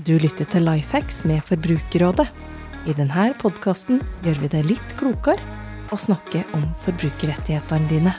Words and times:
Du 0.00 0.14
lytter 0.16 0.46
til 0.48 0.64
Lifehacks 0.64 1.24
med 1.28 1.42
Forbrukerrådet. 1.44 2.24
I 2.88 2.92
denne 2.96 3.24
podkasten 3.36 3.98
gjør 4.24 4.38
vi 4.40 4.48
det 4.54 4.60
litt 4.64 4.92
klokere 4.96 5.42
å 5.92 5.98
snakke 6.00 6.40
om 6.56 6.62
forbrukerrettighetene 6.86 7.90
dine. 7.90 8.14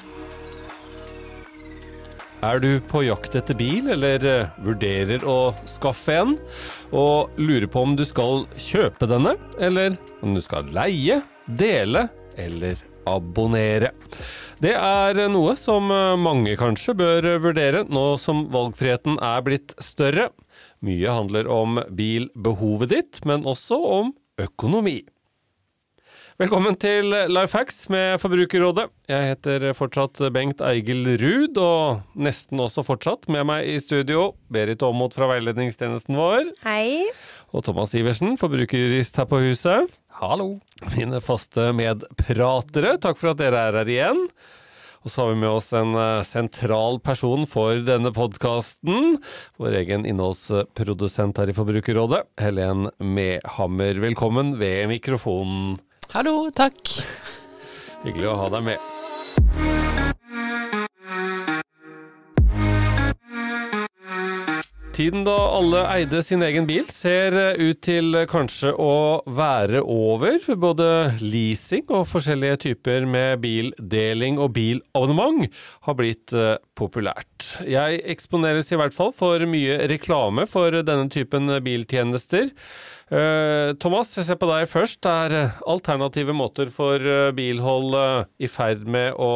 Er 2.46 2.62
du 2.62 2.70
på 2.92 3.02
jakt 3.08 3.38
etter 3.40 3.58
bil, 3.58 3.90
eller 3.96 4.28
eh, 4.30 4.52
vurderer 4.62 5.26
å 5.26 5.56
skaffe 5.70 6.20
en, 6.20 6.36
og 6.94 7.34
lurer 7.42 7.66
på 7.72 7.86
om 7.88 7.98
du 7.98 8.06
skal 8.06 8.46
kjøpe 8.62 9.10
denne, 9.10 9.34
eller 9.58 9.98
om 10.22 10.38
du 10.38 10.42
skal 10.46 10.70
leie, 10.76 11.22
dele 11.48 12.08
eller 12.38 12.78
abonnere? 13.10 13.96
Det 14.62 14.76
er 14.78 15.24
noe 15.34 15.58
som 15.58 15.90
eh, 15.90 16.14
mange 16.30 16.54
kanskje 16.62 16.98
bør 17.02 17.32
vurdere 17.48 17.88
nå 17.90 18.06
som 18.22 18.46
valgfriheten 18.54 19.18
er 19.18 19.50
blitt 19.50 19.78
større. 19.82 20.30
Mye 20.82 21.14
handler 21.14 21.46
om 21.46 21.78
bilbehovet 21.94 22.90
ditt, 22.90 23.18
men 23.30 23.44
også 23.46 23.78
om 23.86 24.08
økonomi. 24.42 25.04
Velkommen 26.42 26.74
til 26.82 27.14
Lifehacks 27.30 27.84
med 27.94 28.16
Forbrukerrådet. 28.18 28.88
Jeg 29.12 29.28
heter 29.30 29.66
fortsatt 29.78 30.18
Bengt 30.34 30.64
Eigil 30.66 31.06
Ruud, 31.22 31.60
og 31.62 32.18
nesten 32.18 32.64
også 32.64 32.82
fortsatt 32.88 33.30
med 33.30 33.46
meg 33.46 33.70
i 33.70 33.76
studio 33.84 34.32
Berit 34.50 34.82
Aamodt 34.82 35.14
fra 35.20 35.28
veiledningstjenesten 35.30 36.18
vår. 36.18 36.50
Hei. 36.66 37.04
Og 37.54 37.62
Thomas 37.68 37.94
Iversen, 37.94 38.34
forbrukerjurist 38.42 39.22
her 39.22 39.30
på 39.30 39.44
huset. 39.44 40.00
Hallo. 40.18 40.56
Mine 40.96 41.22
faste 41.22 41.70
medpratere, 41.78 42.96
takk 43.06 43.22
for 43.22 43.36
at 43.36 43.44
dere 43.44 43.68
er 43.70 43.78
her 43.84 43.94
igjen. 44.00 44.26
Og 45.02 45.10
så 45.10 45.24
har 45.24 45.32
vi 45.32 45.42
med 45.42 45.50
oss 45.50 45.72
en 45.74 45.96
uh, 45.98 46.22
sentral 46.28 47.00
person 47.02 47.48
for 47.50 47.82
denne 47.88 48.12
podkasten. 48.14 49.18
Vår 49.62 49.80
egen 49.82 50.06
innholdsprodusent 50.06 51.42
her 51.42 51.50
i 51.50 51.58
Forbrukerrådet, 51.58 52.24
Helen 52.42 52.86
Mehammer. 53.02 54.02
Velkommen 54.06 54.56
ved 54.62 54.92
mikrofonen. 54.94 55.80
Hallo, 56.14 56.52
takk. 56.54 57.00
Hyggelig 58.06 58.30
å 58.30 58.40
ha 58.44 58.50
deg 58.58 58.74
med. 58.74 59.81
Tiden 65.02 65.24
da 65.26 65.34
alle 65.56 65.80
eide 65.96 66.20
sin 66.22 66.44
egen 66.46 66.68
bil 66.70 66.84
ser 66.94 67.34
ut 67.58 67.80
til 67.82 68.14
kanskje 68.30 68.70
å 68.78 69.24
være 69.26 69.80
over. 69.82 70.36
Både 70.62 70.90
leasing 71.24 71.88
og 71.90 72.04
forskjellige 72.12 72.60
typer 72.68 73.08
med 73.10 73.40
bildeling 73.42 74.36
og 74.38 74.52
bilabonnement 74.54 75.48
har 75.88 75.96
blitt 75.98 76.36
eh, 76.38 76.60
populært. 76.78 77.48
Jeg 77.66 78.04
eksponeres 78.14 78.70
i 78.70 78.78
hvert 78.78 78.94
fall 78.94 79.10
for 79.10 79.42
mye 79.50 79.80
reklame 79.90 80.46
for 80.46 80.78
denne 80.86 81.10
typen 81.10 81.50
biltjenester. 81.66 82.52
Eh, 83.10 83.72
Thomas, 83.82 84.12
jeg 84.20 84.28
ser 84.28 84.38
på 84.38 84.52
deg 84.52 84.70
først. 84.70 85.02
Er 85.10 85.56
alternative 85.66 86.36
måter 86.38 86.70
for 86.76 87.02
eh, 87.02 87.32
bilhold 87.34 87.98
eh, 87.98 88.30
i 88.46 88.52
ferd 88.54 88.86
med 88.86 89.18
å 89.18 89.32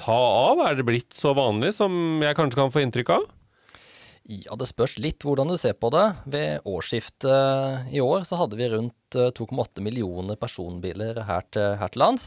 ta 0.00 0.16
av? 0.54 0.64
Er 0.70 0.80
det 0.80 0.88
blitt 0.88 1.12
så 1.12 1.36
vanlig 1.36 1.74
som 1.76 2.24
jeg 2.24 2.40
kanskje 2.40 2.62
kan 2.62 2.72
få 2.72 2.86
inntrykk 2.86 3.14
av? 3.18 3.28
Ja, 4.30 4.54
det 4.54 4.68
spørs 4.70 4.92
litt 5.02 5.24
hvordan 5.26 5.50
du 5.50 5.56
ser 5.58 5.74
på 5.74 5.88
det. 5.90 6.04
Ved 6.30 6.66
årsskiftet 6.68 7.90
i 7.90 7.98
år 7.98 8.22
så 8.28 8.38
hadde 8.38 8.58
vi 8.60 8.68
rundt 8.70 9.16
eh, 9.18 9.32
2,8 9.34 9.82
millioner 9.82 10.38
personbiler 10.38 11.18
her 11.26 11.42
til, 11.50 11.74
her 11.80 11.90
til 11.90 12.04
lands. 12.04 12.26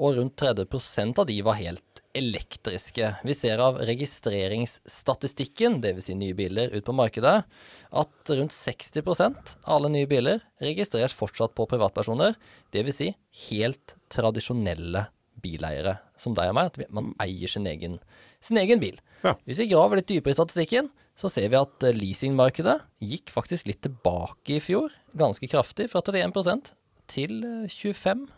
Og 0.00 0.16
rundt 0.16 0.40
30% 0.40 1.20
av 1.20 1.26
de 1.28 1.36
var 1.44 1.58
helt 1.58 2.00
elektriske. 2.16 3.10
Vi 3.28 3.34
ser 3.36 3.60
av 3.60 3.76
registreringsstatistikken, 3.84 5.82
dvs. 5.84 6.08
Si 6.08 6.16
nye 6.16 6.36
biler 6.38 6.72
ut 6.72 6.86
på 6.86 6.96
markedet, 6.96 7.42
at 7.44 8.32
rundt 8.32 8.56
60 8.56 9.04
av 9.20 9.52
alle 9.76 9.92
nye 9.92 10.08
biler 10.08 10.40
registreres 10.64 11.16
fortsatt 11.18 11.52
på 11.58 11.68
privatpersoner. 11.68 12.38
Dvs. 12.72 13.02
Si 13.02 13.12
helt 13.50 13.98
tradisjonelle 14.14 15.10
bileiere, 15.44 15.98
som 16.16 16.32
deg 16.34 16.54
og 16.54 16.56
meg. 16.56 16.72
At 16.72 16.94
man 16.94 17.12
eier 17.20 17.52
sin 17.52 17.68
egen, 17.68 18.00
sin 18.40 18.64
egen 18.64 18.80
bil. 18.80 18.96
Ja. 19.24 19.34
Hvis 19.48 19.60
vi 19.62 19.70
graver 19.72 20.00
litt 20.00 20.10
dypere 20.10 20.34
i 20.34 20.38
statistikken, 20.38 20.90
så 21.18 21.30
ser 21.32 21.50
vi 21.50 21.58
at 21.58 21.86
eh, 21.86 21.96
leasingmarkedet 21.96 22.78
gikk 23.02 23.32
faktisk 23.34 23.70
litt 23.70 23.82
tilbake 23.86 24.58
i 24.58 24.62
fjor. 24.62 24.92
Ganske 25.18 25.50
kraftig, 25.50 25.88
fra 25.92 26.02
31 26.04 26.68
til 27.10 27.40
eh, 27.42 27.72
25 27.72 28.28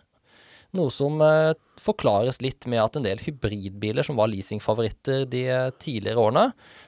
Noe 0.77 0.93
som 0.95 1.19
eh, 1.25 1.57
forklares 1.83 2.39
litt 2.45 2.67
med 2.71 2.83
at 2.83 2.99
en 2.99 3.07
del 3.07 3.19
hybridbiler 3.25 4.07
som 4.07 4.19
var 4.21 4.31
leasingfavoritter 4.31 5.25
de 5.31 5.43
eh, 5.51 5.73
tidligere 5.83 6.23
årene, 6.23 6.45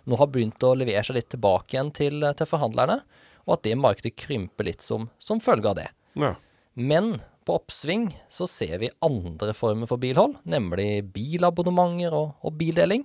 nå 0.07 0.19
har 0.21 0.31
begynt 0.31 0.63
å 0.63 0.77
levere 0.79 1.03
seg 1.07 1.19
litt 1.19 1.33
tilbake 1.35 1.75
igjen 1.75 1.91
til, 1.97 2.23
eh, 2.23 2.37
til 2.39 2.47
forhandlerne, 2.47 3.01
og 3.43 3.57
at 3.57 3.67
det 3.67 3.75
markedet 3.81 4.15
krymper 4.23 4.71
litt 4.71 4.87
som, 4.87 5.09
som 5.19 5.43
følge 5.43 5.73
av 5.73 5.81
det. 5.81 5.89
Ja. 6.15 6.37
Men 6.79 7.17
på 7.43 7.57
oppsving 7.59 8.07
så 8.31 8.47
ser 8.47 8.77
vi 8.79 8.93
andre 9.03 9.51
former 9.59 9.91
for 9.91 9.99
bilhold, 9.99 10.39
nemlig 10.47 11.03
bilabonnementer 11.17 12.15
og, 12.15 12.37
og 12.47 12.55
bildeling. 12.61 13.03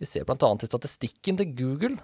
Vi 0.00 0.08
ser 0.08 0.24
bl.a. 0.24 0.36
i 0.40 0.70
statistikken 0.70 1.36
til 1.40 1.52
Google 1.58 1.98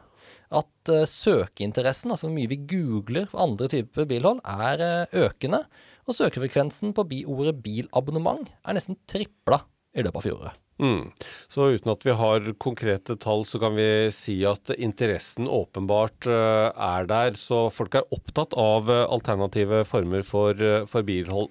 at 0.55 0.93
uh, 0.93 1.07
søkeinteressen, 1.09 2.13
altså 2.13 2.29
hvor 2.29 2.37
mye 2.37 2.51
vi 2.51 2.61
googler 2.69 3.27
for 3.31 3.43
andre 3.47 3.71
typer 3.73 4.07
bilhold, 4.09 4.43
er 4.45 4.85
uh, 4.85 5.25
økende. 5.27 5.65
Og 6.07 6.15
søkefrekvensen 6.15 6.93
på 6.95 7.07
bi 7.09 7.25
ordet 7.27 7.57
bilabonnement 7.65 8.47
er 8.63 8.77
nesten 8.77 8.99
tripla 9.11 9.65
i 9.97 10.05
løpet 10.05 10.21
av 10.21 10.27
fjoråret. 10.29 10.63
Mm. 10.77 11.09
Så 11.49 11.71
uten 11.73 11.89
at 11.95 12.03
vi 12.05 12.15
har 12.21 12.51
konkrete 12.61 13.17
tall, 13.17 13.47
så 13.49 13.59
kan 13.63 13.73
vi 13.79 13.89
si 14.13 14.43
at 14.45 14.75
interessen 14.77 15.49
åpenbart 15.49 16.29
uh, 16.29 16.69
er 16.71 17.09
der. 17.09 17.41
Så 17.41 17.67
folk 17.75 17.97
er 17.97 18.07
opptatt 18.15 18.55
av 18.61 18.93
alternative 18.93 19.87
former 19.89 20.27
for, 20.27 20.61
for 20.91 21.07
bilhold. 21.07 21.49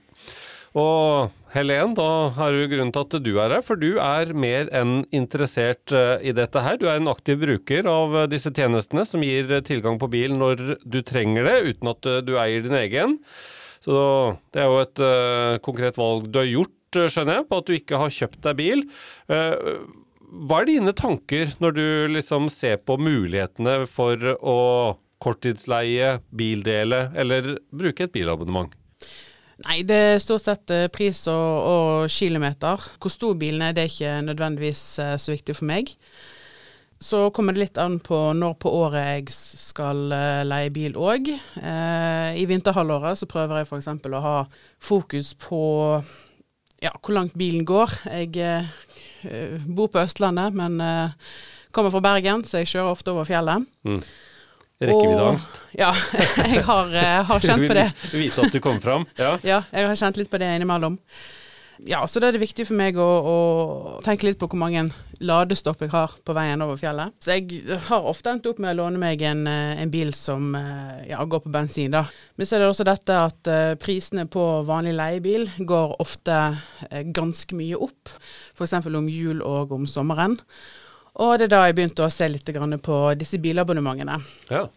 Og 0.75 1.31
Helen, 1.55 1.93
da 1.95 2.33
har 2.35 2.51
du 2.51 2.65
grunnen 2.67 2.91
til 2.91 3.05
at 3.05 3.13
du 3.23 3.31
er 3.39 3.53
her, 3.55 3.63
for 3.63 3.79
du 3.79 3.95
er 4.03 4.33
mer 4.35 4.67
enn 4.75 5.05
interessert 5.15 5.93
eh, 5.95 6.19
i 6.27 6.33
dette 6.35 6.59
her. 6.59 6.75
Du 6.81 6.89
er 6.89 6.99
en 6.99 7.07
aktiv 7.07 7.39
bruker 7.39 7.87
av 7.87 8.15
eh, 8.19 8.27
disse 8.33 8.51
tjenestene 8.51 9.05
som 9.07 9.23
gir 9.23 9.47
eh, 9.47 9.63
tilgang 9.63 10.01
på 10.01 10.11
bil 10.11 10.35
når 10.35 10.75
du 10.83 10.99
trenger 11.07 11.47
det, 11.47 11.55
uten 11.71 11.93
at 11.93 12.11
du 12.27 12.33
eier 12.35 12.65
din 12.65 12.75
egen. 12.75 13.15
Så 13.85 13.95
det 14.51 14.63
er 14.63 14.71
jo 14.71 14.81
et 14.81 15.01
uh, 15.03 15.57
konkret 15.61 15.99
valg 15.99 16.23
du 16.33 16.39
har 16.41 16.47
gjort, 16.49 16.97
skjønner 17.13 17.37
jeg, 17.37 17.45
på 17.51 17.59
at 17.61 17.67
du 17.67 17.73
ikke 17.75 17.99
har 18.01 18.15
kjøpt 18.17 18.39
deg 18.47 18.57
bil. 18.57 18.81
Uh, 19.29 19.85
hva 20.49 20.63
er 20.63 20.71
dine 20.71 20.95
tanker 20.97 21.53
når 21.61 21.75
du 21.77 21.85
liksom 22.15 22.49
ser 22.49 22.81
på 22.81 22.97
mulighetene 22.97 23.83
for 23.85 24.31
å 24.41 24.57
korttidsleie, 25.21 26.15
bildele 26.33 27.11
eller 27.13 27.59
bruke 27.69 28.09
et 28.09 28.15
bilabonnement? 28.15 28.73
Nei, 29.63 29.79
det 29.87 29.95
er 29.95 30.17
stort 30.19 30.43
sett 30.43 30.71
eh, 30.73 30.89
pris 30.91 31.21
og, 31.31 31.67
og 31.71 32.09
kilometer. 32.11 32.81
Hvor 32.99 33.13
stor 33.13 33.37
bilen 33.39 33.63
er, 33.63 33.75
det 33.75 33.85
er 33.85 33.93
ikke 33.93 34.15
nødvendigvis 34.27 34.81
eh, 34.99 35.13
så 35.21 35.31
viktig 35.31 35.55
for 35.55 35.69
meg. 35.69 35.93
Så 36.99 37.29
kommer 37.35 37.55
det 37.55 37.61
litt 37.61 37.79
an 37.79 37.97
på 38.03 38.17
når 38.35 38.53
på 38.59 38.71
året 38.71 39.07
jeg 39.07 39.33
skal 39.35 40.11
eh, 40.15 40.43
leie 40.47 40.73
bil 40.75 40.99
òg. 40.99 41.31
Eh, 41.31 42.35
I 42.35 42.45
vinterhalvåret 42.51 43.19
så 43.19 43.29
prøver 43.31 43.61
jeg 43.61 43.69
f.eks. 43.71 43.89
å 44.11 44.23
ha 44.27 44.37
fokus 44.83 45.33
på 45.39 45.63
ja, 46.83 46.91
hvor 46.99 47.15
langt 47.15 47.35
bilen 47.39 47.63
går. 47.67 47.95
Jeg 48.11 48.35
eh, 48.43 49.59
bor 49.67 49.87
på 49.91 50.03
Østlandet, 50.03 50.55
men 50.55 50.79
eh, 50.83 51.35
kommer 51.75 51.95
fra 51.95 52.03
Bergen, 52.03 52.43
så 52.47 52.61
jeg 52.61 52.73
kjører 52.75 52.95
ofte 52.95 53.15
over 53.15 53.27
fjellet. 53.31 53.67
Rekkeviddeangst? 54.83 55.61
Ja, 55.79 55.93
jeg 56.51 56.65
har, 56.67 56.91
eh, 56.91 57.23
har 57.29 57.39
kjent 57.39 57.63
på 57.69 57.77
det. 57.77 57.87
Du 58.11 58.17
vil 58.17 58.25
vite 58.25 58.43
at 58.43 58.51
du 58.51 58.59
kom 58.63 58.81
fram? 58.83 59.07
Ja. 59.21 59.37
Ja, 59.47 59.63
jeg 59.71 59.87
har 59.87 59.95
kjent 59.99 60.19
litt 60.19 60.31
på 60.31 60.39
det 60.41 60.49
innimellom. 60.57 60.97
Ja, 61.87 62.01
så 62.07 62.21
da 62.23 62.29
er 62.29 62.35
det 62.35 62.41
viktig 62.43 62.65
for 62.67 62.79
meg 62.79 62.99
å, 62.99 63.03
å 63.03 63.37
tenke 64.03 64.27
litt 64.27 64.37
på 64.39 64.47
hvor 64.47 64.59
mange 64.59 64.85
ladestopp 65.19 65.83
jeg 65.83 65.91
har 65.91 66.13
på 66.27 66.35
veien 66.35 66.63
over 66.63 66.79
fjellet. 66.79 67.15
Så 67.23 67.35
jeg 67.35 67.79
har 67.87 68.07
ofte 68.07 68.31
endt 68.31 68.47
opp 68.47 68.61
med 68.63 68.73
å 68.73 68.79
låne 68.81 68.99
meg 68.99 69.23
en, 69.27 69.43
eh, 69.47 69.73
en 69.83 69.91
bil 69.91 70.11
som 70.15 70.53
eh, 70.59 71.07
ja, 71.11 71.23
går 71.23 71.43
på 71.47 71.51
bensin, 71.55 71.95
da. 71.95 72.05
Men 72.35 72.47
så 72.47 72.55
er 72.57 72.63
det 72.63 72.71
også 72.71 72.87
dette 72.87 73.19
at 73.29 73.51
prisene 73.79 74.27
på 74.31 74.43
vanlig 74.67 74.95
leiebil 74.99 75.47
går 75.67 75.99
ofte 76.03 76.39
ganske 77.15 77.55
mye 77.59 77.79
opp. 77.79 78.11
F.eks. 78.55 78.75
om 78.83 79.11
jul 79.11 79.43
og 79.43 79.71
om 79.75 79.87
sommeren. 79.87 80.35
Og 81.23 81.37
det 81.39 81.47
er 81.47 81.53
da 81.53 81.61
jeg 81.67 81.77
begynte 81.77 82.05
å 82.05 82.11
se 82.11 82.27
litt 82.27 82.49
på 82.83 82.97
disse 83.19 83.39
bilabonnementene. 83.39 84.19
ja. 84.49 84.67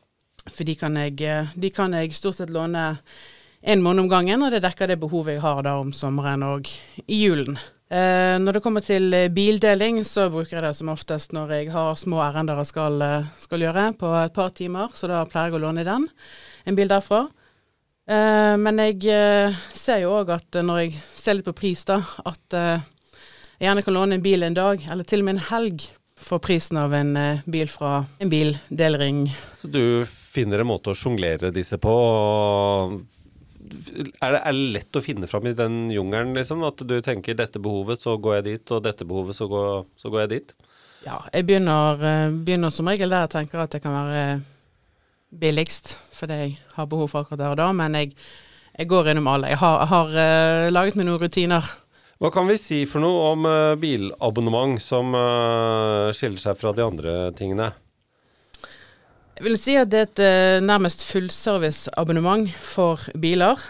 For 0.48 0.64
de 0.64 0.74
kan 0.80 0.94
jeg, 0.96 1.20
eh, 1.20 1.50
de 1.54 1.68
kan 1.70 1.92
jeg 1.92 2.14
stort 2.16 2.38
sett 2.38 2.48
låne 2.48 2.96
en 3.60 3.82
måned 3.82 4.04
om 4.04 4.08
gangen, 4.08 4.42
og 4.42 4.50
det 4.50 4.62
dekker 4.62 4.88
det 4.88 5.00
behovet 5.00 5.34
jeg 5.34 5.42
har 5.42 5.62
da 5.66 5.74
om 5.80 5.90
sommeren 5.92 6.44
og 6.46 6.70
i 7.04 7.18
julen. 7.24 7.58
Eh, 7.90 8.36
når 8.38 8.58
det 8.58 8.62
kommer 8.62 8.84
til 8.84 9.14
eh, 9.16 9.30
bildeling, 9.32 10.02
så 10.04 10.28
bruker 10.28 10.58
jeg 10.58 10.64
det 10.66 10.74
som 10.76 10.90
oftest 10.92 11.32
når 11.32 11.54
jeg 11.56 11.70
har 11.72 11.96
små 11.96 12.20
ærender 12.20 12.60
jeg 12.60 12.70
skal, 12.70 13.00
eh, 13.02 13.30
skal 13.40 13.64
gjøre 13.64 13.86
på 13.98 14.12
et 14.20 14.34
par 14.36 14.52
timer, 14.52 14.92
så 14.94 15.08
da 15.08 15.24
pleier 15.24 15.48
jeg 15.48 15.58
å 15.58 15.62
låne 15.64 15.86
den, 15.88 16.04
en 16.68 16.76
bil 16.78 16.90
derfra. 16.92 17.24
Eh, 18.08 18.54
men 18.60 18.82
jeg 18.84 19.56
ser 19.76 20.04
jo 20.04 20.18
òg 20.20 20.34
at 20.36 20.60
når 20.60 20.84
jeg 20.84 21.00
ser 21.00 21.38
litt 21.38 21.48
på 21.48 21.56
pris, 21.56 21.86
da, 21.88 22.02
at 22.28 22.58
jeg 22.58 23.66
gjerne 23.66 23.84
kan 23.84 23.96
låne 23.96 24.18
en 24.18 24.24
bil 24.24 24.44
en 24.44 24.56
dag, 24.56 24.84
eller 24.92 25.08
til 25.08 25.24
og 25.24 25.30
med 25.30 25.38
en 25.38 25.48
helg, 25.48 25.88
for 26.20 26.42
prisen 26.42 26.78
av 26.80 26.94
en 26.94 27.16
eh, 27.16 27.44
bil 27.46 27.68
fra 27.70 28.04
en 28.18 28.30
bildelring 28.30 29.26
Så 29.60 29.70
du 29.70 30.04
finner 30.08 30.62
en 30.62 30.70
måte 30.70 30.92
å 30.92 30.96
sjonglere 30.96 31.50
disse 31.54 31.78
på. 31.82 31.94
Er 34.20 34.34
det, 34.34 34.40
er 34.40 34.52
det 34.52 34.66
lett 34.76 34.98
å 34.98 35.02
finne 35.02 35.28
fram 35.30 35.48
i 35.50 35.54
den 35.56 35.88
jungelen, 35.92 36.34
liksom? 36.36 36.62
At 36.68 36.82
du 36.84 36.94
tenker 37.04 37.34
'dette 37.34 37.60
behovet, 37.62 38.04
så 38.04 38.16
går 38.16 38.38
jeg 38.38 38.44
dit', 38.44 38.74
og 38.74 38.84
'dette 38.84 39.08
behovet, 39.08 39.36
så 39.36 39.48
går, 39.50 39.86
så 39.96 40.12
går 40.12 40.24
jeg 40.24 40.30
dit'? 40.34 40.54
Ja, 41.06 41.22
jeg 41.32 41.46
begynner, 41.48 42.04
eh, 42.04 42.30
begynner, 42.30 42.70
som 42.70 42.86
regel 42.86 43.10
der 43.10 43.26
jeg 43.26 43.34
tenker 43.34 43.64
at 43.64 43.72
det 43.74 43.82
kan 43.82 43.96
være 43.96 44.42
billigst, 45.38 45.96
fordi 46.12 46.38
jeg 46.42 46.58
har 46.76 46.86
behov 46.86 47.10
for 47.10 47.24
akkurat 47.24 47.38
der 47.38 47.56
og 47.56 47.60
da. 47.60 47.72
Men 47.72 47.94
jeg, 47.94 48.14
jeg 48.78 48.88
går 48.88 49.12
innom 49.12 49.26
alle. 49.26 49.48
Jeg 49.48 49.58
har, 49.58 49.86
har 49.86 50.16
laget 50.70 50.96
meg 50.96 51.06
noen 51.08 51.20
rutiner. 51.20 51.64
Hva 52.18 52.32
kan 52.34 52.48
vi 52.50 52.56
si 52.58 52.80
for 52.90 52.98
noe 52.98 53.26
om 53.30 53.44
uh, 53.46 53.78
bilabonnement 53.78 54.80
som 54.82 55.12
uh, 55.14 56.10
skiller 56.10 56.42
seg 56.42 56.56
fra 56.58 56.72
de 56.74 56.82
andre 56.82 57.12
tingene? 57.38 57.68
Jeg 59.38 59.44
vil 59.46 59.54
si 59.54 59.76
at 59.78 59.92
det 59.92 60.00
er 60.00 60.08
et 60.08 60.22
uh, 60.26 60.64
nærmest 60.66 61.04
fullserviceabonnement 61.06 62.50
for 62.50 63.04
biler. 63.14 63.62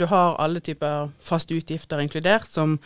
du 0.00 0.06
har 0.08 0.38
alle 0.40 0.62
typer 0.64 1.10
faste 1.20 1.52
utgifter 1.52 2.00
inkludert, 2.00 2.48
som 2.48 2.78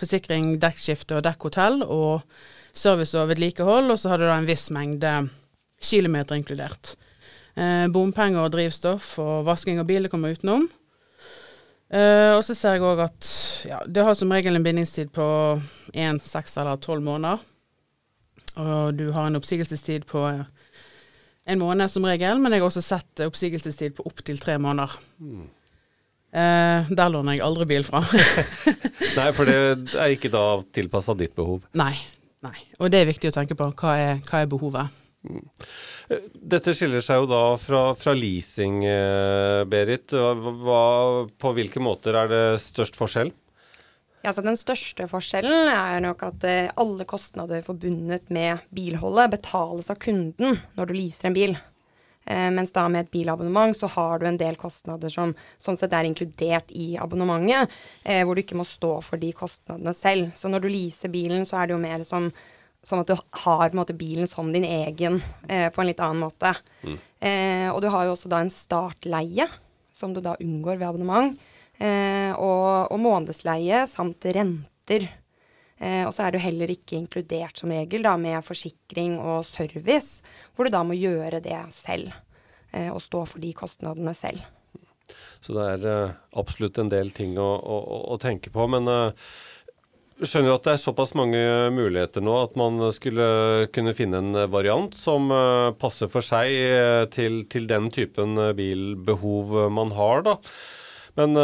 forsikring, 0.00 0.56
dekkskifte 0.60 1.18
og 1.18 1.26
dekkhotell, 1.28 1.82
og 1.84 2.24
service 2.72 3.12
og 3.12 3.28
vedlikehold. 3.34 3.92
Og 3.92 4.00
så 4.00 4.14
har 4.14 4.18
du 4.18 4.24
da 4.24 4.38
en 4.40 4.48
viss 4.48 4.70
mengde 4.72 5.28
kilometer 5.84 6.40
inkludert. 6.40 6.96
bompenger 7.92 8.40
og 8.40 8.52
drivstoff 8.56 9.18
og 9.20 9.44
vasking 9.44 9.78
av 9.80 9.88
biler 9.88 10.12
kommer 10.12 10.32
utenom. 10.32 10.64
Uh, 11.86 12.34
og 12.34 12.42
så 12.42 12.54
ser 12.58 12.76
jeg 12.76 12.82
òg 12.82 13.04
at 13.04 13.28
ja, 13.68 13.78
det 13.86 14.02
har 14.02 14.16
som 14.18 14.32
regel 14.34 14.58
en 14.58 14.64
bindingstid 14.64 15.12
på 15.14 15.26
én, 15.94 16.18
seks 16.22 16.58
eller 16.58 16.80
tolv 16.82 17.04
måneder. 17.06 17.44
Og 18.58 18.96
du 18.96 19.10
har 19.14 19.28
en 19.28 19.38
oppsigelsestid 19.38 20.06
på 20.08 20.24
en 21.46 21.60
måned 21.60 21.92
som 21.92 22.06
regel, 22.08 22.40
men 22.42 22.54
jeg 22.54 22.64
har 22.64 22.70
også 22.70 22.82
sett 22.82 23.22
oppsigelsestid 23.22 23.94
på 23.98 24.06
opptil 24.08 24.40
tre 24.42 24.56
måneder. 24.58 24.96
Mm. 25.22 25.46
Uh, 26.36 26.90
der 26.90 27.12
låner 27.12 27.36
jeg 27.36 27.46
aldri 27.46 27.68
bil 27.70 27.86
fra. 27.86 28.02
nei, 29.18 29.30
for 29.36 29.46
det 29.46 29.94
er 29.94 30.16
ikke 30.16 30.32
da 30.32 30.44
tilpassa 30.74 31.14
ditt 31.16 31.36
behov? 31.38 31.62
Nei, 31.78 31.94
nei. 32.44 32.56
Og 32.80 32.90
det 32.90 33.04
er 33.04 33.12
viktig 33.12 33.30
å 33.30 33.36
tenke 33.36 33.54
på. 33.58 33.70
Hva 33.78 33.94
er, 34.00 34.24
hva 34.26 34.42
er 34.42 34.50
behovet? 34.50 35.02
Dette 36.34 36.74
skiller 36.76 37.02
seg 37.04 37.22
jo 37.22 37.30
da 37.30 37.42
fra, 37.58 37.82
fra 37.98 38.14
leasing, 38.14 38.84
eh, 38.86 39.64
Berit. 39.68 40.14
Hva, 40.14 41.26
på 41.26 41.52
hvilke 41.56 41.82
måter 41.82 42.18
er 42.20 42.30
det 42.30 42.44
størst 42.62 42.98
forskjell? 42.98 43.32
Ja, 44.26 44.32
så 44.34 44.42
Den 44.42 44.58
største 44.58 45.06
forskjellen 45.06 45.68
er 45.70 46.00
nok 46.02 46.24
at 46.26 46.44
eh, 46.48 46.72
alle 46.74 47.06
kostnader 47.06 47.62
forbundet 47.62 48.30
med 48.34 48.64
bilholdet 48.74 49.36
betales 49.36 49.90
av 49.92 50.00
kunden 50.02 50.58
når 50.74 50.88
du 50.88 50.94
leaser 50.96 51.30
en 51.30 51.36
bil. 51.36 51.54
Eh, 52.26 52.48
mens 52.50 52.74
da 52.74 52.88
med 52.90 53.04
et 53.04 53.12
bilabonnement 53.14 53.76
så 53.76 53.86
har 53.92 54.18
du 54.18 54.26
en 54.26 54.40
del 54.40 54.58
kostnader 54.58 55.12
som 55.14 55.36
sånn 55.62 55.78
sett 55.78 55.94
er 55.94 56.08
inkludert 56.08 56.72
i 56.74 56.96
abonnementet, 56.98 57.70
eh, 58.02 58.24
hvor 58.26 58.34
du 58.34 58.42
ikke 58.42 58.58
må 58.58 58.66
stå 58.66 58.96
for 59.06 59.22
de 59.22 59.30
kostnadene 59.30 59.94
selv. 59.94 60.34
Så 60.34 60.50
når 60.50 60.64
du 60.64 60.72
leaser 60.74 61.12
bilen, 61.12 61.46
så 61.46 61.60
er 61.60 61.70
det 61.70 61.76
jo 61.76 61.82
mer 61.86 62.02
som 62.02 62.14
Sånn 62.16 62.32
at 63.02 63.10
du 63.10 63.16
har 63.42 63.74
måte, 63.74 63.96
bilen 63.98 64.28
som 64.30 64.52
din 64.54 64.64
egen 64.64 65.18
eh, 65.48 65.66
på 65.74 65.82
en 65.82 65.88
litt 65.88 66.02
annen 66.02 66.22
måte. 66.22 66.52
Mm. 66.86 66.96
Eh, 67.18 67.68
og 67.72 67.80
du 67.82 67.90
har 67.90 68.06
jo 68.06 68.14
også 68.14 68.30
da 68.30 68.40
en 68.44 68.52
startleie, 68.52 69.48
som 69.90 70.14
du 70.14 70.20
da 70.22 70.36
unngår 70.38 70.78
ved 70.78 70.88
abonnement. 70.88 71.34
Eh, 71.76 72.32
og, 72.32 72.92
og, 72.92 72.98
månedsleie 73.02 73.82
samt 73.90 74.28
renter. 74.36 75.08
Eh, 75.76 76.04
og 76.06 76.12
så 76.14 76.26
er 76.26 76.36
du 76.36 76.40
heller 76.40 76.70
ikke 76.72 76.96
inkludert 76.96 77.58
som 77.58 77.72
regel 77.74 78.06
da 78.06 78.14
med 78.20 78.44
forsikring 78.46 79.18
og 79.18 79.42
service, 79.48 80.22
hvor 80.54 80.68
du 80.68 80.76
da 80.76 80.84
må 80.86 80.96
gjøre 80.96 81.42
det 81.44 81.58
selv. 81.74 82.14
Eh, 82.72 82.92
og 82.92 83.02
stå 83.04 83.26
for 83.28 83.42
de 83.42 83.52
kostnadene 83.56 84.14
selv. 84.16 84.46
Så 85.40 85.54
det 85.54 85.66
er 85.76 85.84
uh, 85.86 86.14
absolutt 86.40 86.80
en 86.82 86.90
del 86.90 87.12
ting 87.14 87.36
å, 87.38 87.46
å, 87.46 87.76
å 88.10 88.16
tenke 88.18 88.50
på. 88.50 88.64
Men 88.72 88.88
uh, 88.90 89.28
skjønner 90.24 90.54
at 90.56 90.64
det 90.64 90.72
er 90.76 90.80
såpass 90.80 91.12
mange 91.18 91.40
muligheter 91.76 92.24
nå 92.24 92.36
at 92.40 92.54
man 92.56 92.80
skulle 92.94 93.68
kunne 93.74 93.92
finne 93.96 94.22
en 94.22 94.38
variant 94.52 94.94
som 94.96 95.28
eh, 95.34 95.74
passer 95.76 96.08
for 96.12 96.24
seg 96.24 96.52
eh, 96.52 97.02
til, 97.12 97.42
til 97.52 97.68
den 97.68 97.90
typen 97.92 98.38
eh, 98.40 98.54
bilbehov 98.56 99.52
man 99.72 99.92
har, 99.96 100.24
da. 100.24 100.38
Men 101.16 101.36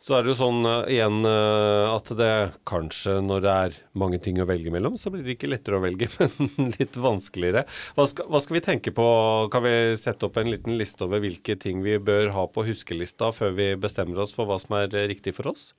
så 0.00 0.16
er 0.16 0.24
det 0.24 0.32
jo 0.32 0.36
sånn 0.36 0.66
igjen 0.92 1.22
at 1.24 2.10
det 2.16 2.32
kanskje 2.68 3.14
når 3.24 3.42
det 3.44 3.54
er 3.64 3.78
mange 3.96 4.18
ting 4.20 4.36
å 4.40 4.46
velge 4.48 4.72
mellom, 4.72 4.98
så 5.00 5.08
blir 5.12 5.24
det 5.24 5.38
ikke 5.38 5.48
lettere 5.48 5.78
å 5.78 5.84
velge, 5.84 6.08
men 6.18 6.74
litt 6.76 6.98
vanskeligere. 7.00 7.64
Hva 7.96 8.04
skal, 8.12 8.28
hva 8.28 8.42
skal 8.44 8.58
vi 8.58 8.64
tenke 8.66 8.92
på? 8.96 9.06
Kan 9.52 9.64
vi 9.64 9.74
sette 10.00 10.28
opp 10.28 10.36
en 10.40 10.52
liten 10.52 10.76
liste 10.80 11.08
over 11.08 11.24
hvilke 11.24 11.56
ting 11.60 11.80
vi 11.84 11.96
bør 11.96 12.34
ha 12.36 12.44
på 12.52 12.66
huskelista 12.68 13.32
før 13.32 13.56
vi 13.56 13.70
bestemmer 13.80 14.20
oss 14.26 14.36
for 14.36 14.48
hva 14.48 14.60
som 14.60 14.76
er 14.82 14.92
riktig 15.08 15.32
for 15.36 15.54
oss? 15.54 15.70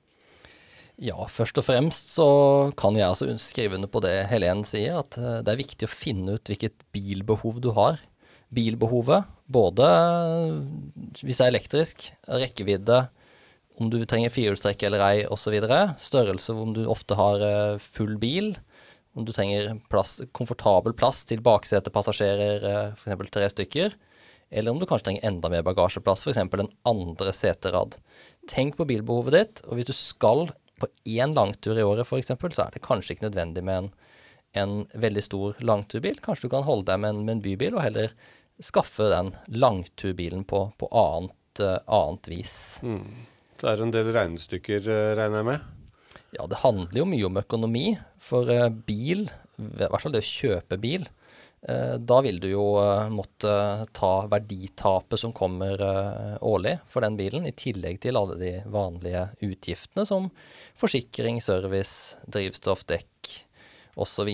Ja, 1.00 1.16
først 1.30 1.56
og 1.56 1.64
fremst 1.64 2.12
så 2.12 2.26
kan 2.78 2.96
jeg 2.98 3.08
altså 3.08 3.32
skrive 3.40 3.78
under 3.78 3.88
på 3.90 4.02
det 4.04 4.26
Helen 4.30 4.60
sier, 4.68 5.00
at 5.00 5.16
eh, 5.16 5.40
det 5.44 5.54
er 5.54 5.62
viktig 5.62 5.88
å 5.88 5.92
finne 5.92 6.36
ut 6.36 6.50
hvilket 6.50 6.84
bilbehov 6.92 7.62
du 7.64 7.70
har. 7.76 8.02
Bilbehovet, 8.52 9.30
både 9.48 9.88
eh, 9.88 10.60
hvis 11.22 11.40
det 11.40 11.46
er 11.46 11.54
elektrisk, 11.54 12.06
rekkevidde, 12.28 13.06
om 13.80 13.88
du 13.88 14.02
trenger 14.04 14.34
firehjulstrekk 14.34 14.84
eller 14.84 15.04
ei 15.06 15.24
osv., 15.32 15.56
størrelse 15.98 16.54
om 16.60 16.76
du 16.76 16.84
ofte 16.92 17.16
har 17.16 17.46
eh, 17.46 17.80
full 17.80 18.18
bil, 18.20 18.52
om 19.16 19.24
du 19.28 19.32
trenger 19.32 19.74
plass, 19.92 20.18
komfortabel 20.36 20.94
plass 20.96 21.24
til 21.28 21.40
baksetepassasjerer, 21.44 22.92
f.eks. 22.94 23.32
tre 23.32 23.48
stykker, 23.52 23.96
eller 24.52 24.72
om 24.72 24.78
du 24.80 24.84
kanskje 24.88 25.08
trenger 25.08 25.28
enda 25.28 25.48
mer 25.52 25.64
bagasjeplass, 25.64 26.24
f.eks. 26.24 26.40
en 26.44 26.72
andre 26.88 27.32
seterad. 27.36 27.96
Tenk 28.48 28.76
på 28.76 28.86
bilbehovet 28.88 29.36
ditt, 29.36 29.62
og 29.66 29.78
hvis 29.78 29.88
du 29.88 29.96
skal 29.96 30.50
på 30.82 30.90
én 31.08 31.34
langtur 31.36 31.78
i 31.78 31.86
året 31.86 32.06
f.eks., 32.06 32.32
så 32.34 32.66
er 32.66 32.74
det 32.74 32.84
kanskje 32.84 33.16
ikke 33.16 33.28
nødvendig 33.28 33.64
med 33.66 33.84
en, 33.84 33.90
en 34.62 34.74
veldig 34.98 35.24
stor 35.24 35.60
langturbil. 35.64 36.18
Kanskje 36.24 36.48
du 36.48 36.54
kan 36.56 36.66
holde 36.66 36.90
deg 36.90 37.02
med 37.02 37.14
en, 37.14 37.22
med 37.26 37.36
en 37.36 37.44
bybil, 37.44 37.76
og 37.78 37.86
heller 37.86 38.16
skaffe 38.62 39.08
den 39.10 39.32
langturbilen 39.48 40.44
på, 40.48 40.66
på 40.78 40.90
annet, 40.90 41.62
uh, 41.62 41.78
annet, 41.86 42.28
vis. 42.30 42.56
Mm. 42.84 43.06
Det 43.62 43.70
er 43.70 43.82
en 43.82 43.94
del 43.94 44.12
regnestykker, 44.14 44.90
uh, 44.90 45.14
regner 45.18 45.40
jeg 45.40 45.50
med? 45.52 45.70
Ja, 46.32 46.46
det 46.48 46.62
handler 46.62 47.02
jo 47.02 47.08
mye 47.08 47.28
om 47.28 47.40
økonomi. 47.40 47.86
For 48.22 48.50
uh, 48.50 48.68
bil, 48.68 49.26
i 49.58 49.72
hvert 49.86 50.02
fall 50.02 50.14
det 50.14 50.24
å 50.24 50.32
kjøpe 50.32 50.78
bil, 50.82 51.06
Eh, 51.06 51.21
da 51.98 52.20
vil 52.20 52.40
du 52.42 52.48
jo 52.50 52.64
eh, 52.82 53.08
måtte 53.08 53.86
ta 53.94 54.26
verditapet 54.26 55.20
som 55.20 55.32
kommer 55.32 55.78
eh, 55.78 56.34
årlig 56.42 56.78
for 56.90 57.06
den 57.06 57.16
bilen, 57.16 57.46
i 57.46 57.54
tillegg 57.54 58.00
til 58.02 58.18
alle 58.18 58.34
de 58.40 58.52
vanlige 58.66 59.28
utgiftene 59.46 60.06
som 60.08 60.26
forsikring, 60.78 61.38
service, 61.42 62.16
drivstoff, 62.26 62.82
dekk 62.90 63.30
osv. 63.94 64.32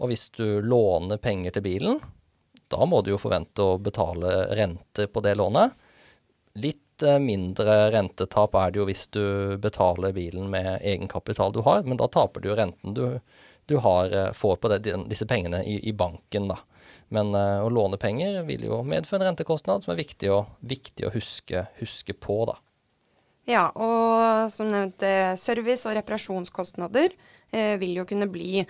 Og 0.00 0.08
hvis 0.08 0.30
du 0.38 0.62
låner 0.64 1.20
penger 1.20 1.52
til 1.52 1.66
bilen, 1.68 2.00
da 2.72 2.88
må 2.88 3.02
du 3.04 3.12
jo 3.12 3.20
forvente 3.20 3.60
å 3.60 3.76
betale 3.76 4.46
renter 4.56 5.12
på 5.12 5.20
det 5.20 5.36
lånet. 5.36 5.76
Litt 6.64 7.04
mindre 7.20 7.90
rentetap 7.92 8.54
er 8.56 8.72
det 8.72 8.80
jo 8.80 8.88
hvis 8.88 9.04
du 9.12 9.24
betaler 9.60 10.14
bilen 10.16 10.48
med 10.52 10.78
egenkapital 10.80 11.52
du 11.52 11.60
har, 11.66 11.84
men 11.84 12.00
da 12.00 12.08
taper 12.08 12.40
du 12.40 12.52
jo 12.52 12.56
renten 12.56 12.96
du 12.96 13.04
du 13.72 13.78
har, 13.82 14.12
eh, 14.12 14.32
får 14.36 14.60
på 14.60 14.70
det, 14.72 14.82
disse 15.10 15.26
pengene 15.28 15.62
i, 15.64 15.78
i 15.88 15.94
banken. 15.96 16.50
da. 16.52 16.60
Men 17.12 17.34
uh, 17.36 17.60
å 17.64 17.68
låne 17.68 17.98
penger 18.00 18.38
vil 18.48 18.66
jo 18.70 18.78
medføre 18.88 19.20
en 19.20 19.32
rentekostnad 19.32 19.84
som 19.84 19.92
er 19.92 20.00
viktig 20.00 20.30
å, 20.32 20.42
viktig 20.64 21.08
å 21.08 21.12
huske, 21.12 21.66
huske, 21.80 22.16
på, 22.16 22.38
da. 22.48 22.56
Ja, 23.48 23.66
og 23.74 24.52
som 24.54 24.70
nevnt, 24.70 25.02
service- 25.40 25.84
og 25.90 25.96
reparasjonskostnader 25.98 27.10
eh, 27.50 27.74
vil 27.80 27.98
jo 27.98 28.06
kunne 28.08 28.30
bli 28.30 28.62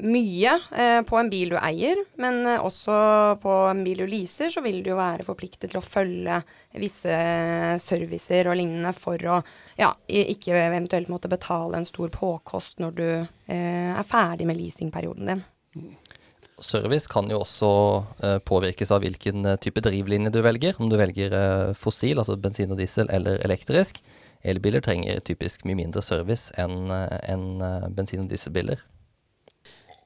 mye 0.00 0.52
eh, 0.72 1.00
på 1.04 1.18
en 1.18 1.28
bil 1.30 1.52
du 1.52 1.58
eier, 1.60 1.98
men 2.20 2.40
eh, 2.48 2.62
også 2.64 2.94
på 3.42 3.56
en 3.68 3.82
bil 3.84 4.00
du 4.00 4.06
leaser, 4.08 4.48
så 4.52 4.62
vil 4.64 4.80
du 4.84 4.92
jo 4.92 4.98
være 4.98 5.26
forpliktet 5.26 5.72
til 5.72 5.80
å 5.80 5.84
følge 5.84 6.38
visse 6.80 7.16
servicer 7.82 8.48
og 8.48 8.56
lignende 8.56 8.94
for 8.96 9.20
å 9.28 9.42
ja, 9.76 9.90
ikke 10.08 10.56
eventuelt 10.56 11.10
måtte 11.12 11.30
betale 11.32 11.80
en 11.80 11.88
stor 11.88 12.12
påkost 12.14 12.80
når 12.80 12.96
du 12.96 13.06
eh, 13.12 13.92
er 13.92 14.08
ferdig 14.08 14.48
med 14.48 14.60
leasingperioden 14.60 15.28
din. 15.28 15.44
Service 16.62 17.10
kan 17.10 17.28
jo 17.32 17.42
også 17.42 17.70
eh, 18.22 18.38
påvirkes 18.48 18.92
av 18.94 19.04
hvilken 19.04 19.44
eh, 19.44 19.58
type 19.60 19.82
drivlinje 19.84 20.32
du 20.32 20.40
velger. 20.44 20.78
Om 20.80 20.88
du 20.92 20.96
velger 21.00 21.36
fossil, 21.76 22.22
altså 22.22 22.38
bensin 22.40 22.72
og 22.72 22.80
diesel, 22.80 23.10
eller 23.12 23.42
elektrisk. 23.44 24.00
Elbiler 24.42 24.82
trenger 24.82 25.20
typisk 25.22 25.66
mye 25.68 25.78
mindre 25.78 26.02
service 26.02 26.50
enn 26.58 26.90
en 26.90 27.44
bensin- 27.94 28.24
og 28.24 28.32
dieselbiler 28.32 28.80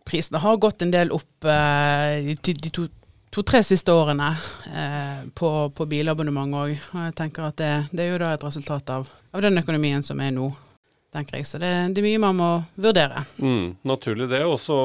prisene 0.07 0.41
har 0.43 0.57
gått 0.63 0.83
en 0.83 0.93
del 0.95 1.11
opp 1.15 1.45
eh, 1.45 2.35
de, 2.39 2.71
to-tre 2.71 3.61
to, 3.61 3.67
siste 3.67 3.93
årene 3.93 4.31
eh, 4.71 5.27
på, 5.35 5.51
på 5.75 5.89
bilabonnement 5.91 6.55
òg. 6.63 6.77
Og 6.95 7.03
jeg 7.09 7.17
tenker 7.19 7.49
at 7.49 7.59
det, 7.61 7.73
det, 7.93 8.07
er 8.07 8.15
jo 8.15 8.23
da 8.23 8.33
et 8.37 8.47
resultat 8.47 8.95
av, 8.95 9.11
av, 9.33 9.43
den 9.45 9.59
økonomien 9.63 10.07
som 10.07 10.23
er 10.23 10.33
nå. 10.37 10.53
Tenker 11.15 11.39
jeg. 11.39 11.47
Så 11.49 11.61
det, 11.63 11.71
det, 11.95 12.03
er 12.03 12.07
mye 12.07 12.23
man 12.23 12.39
må 12.39 12.49
vurdere. 12.81 13.23
Mm, 13.39 13.77
naturlig 13.87 14.29
det. 14.33 14.43
Og 14.49 14.59
så 14.63 14.77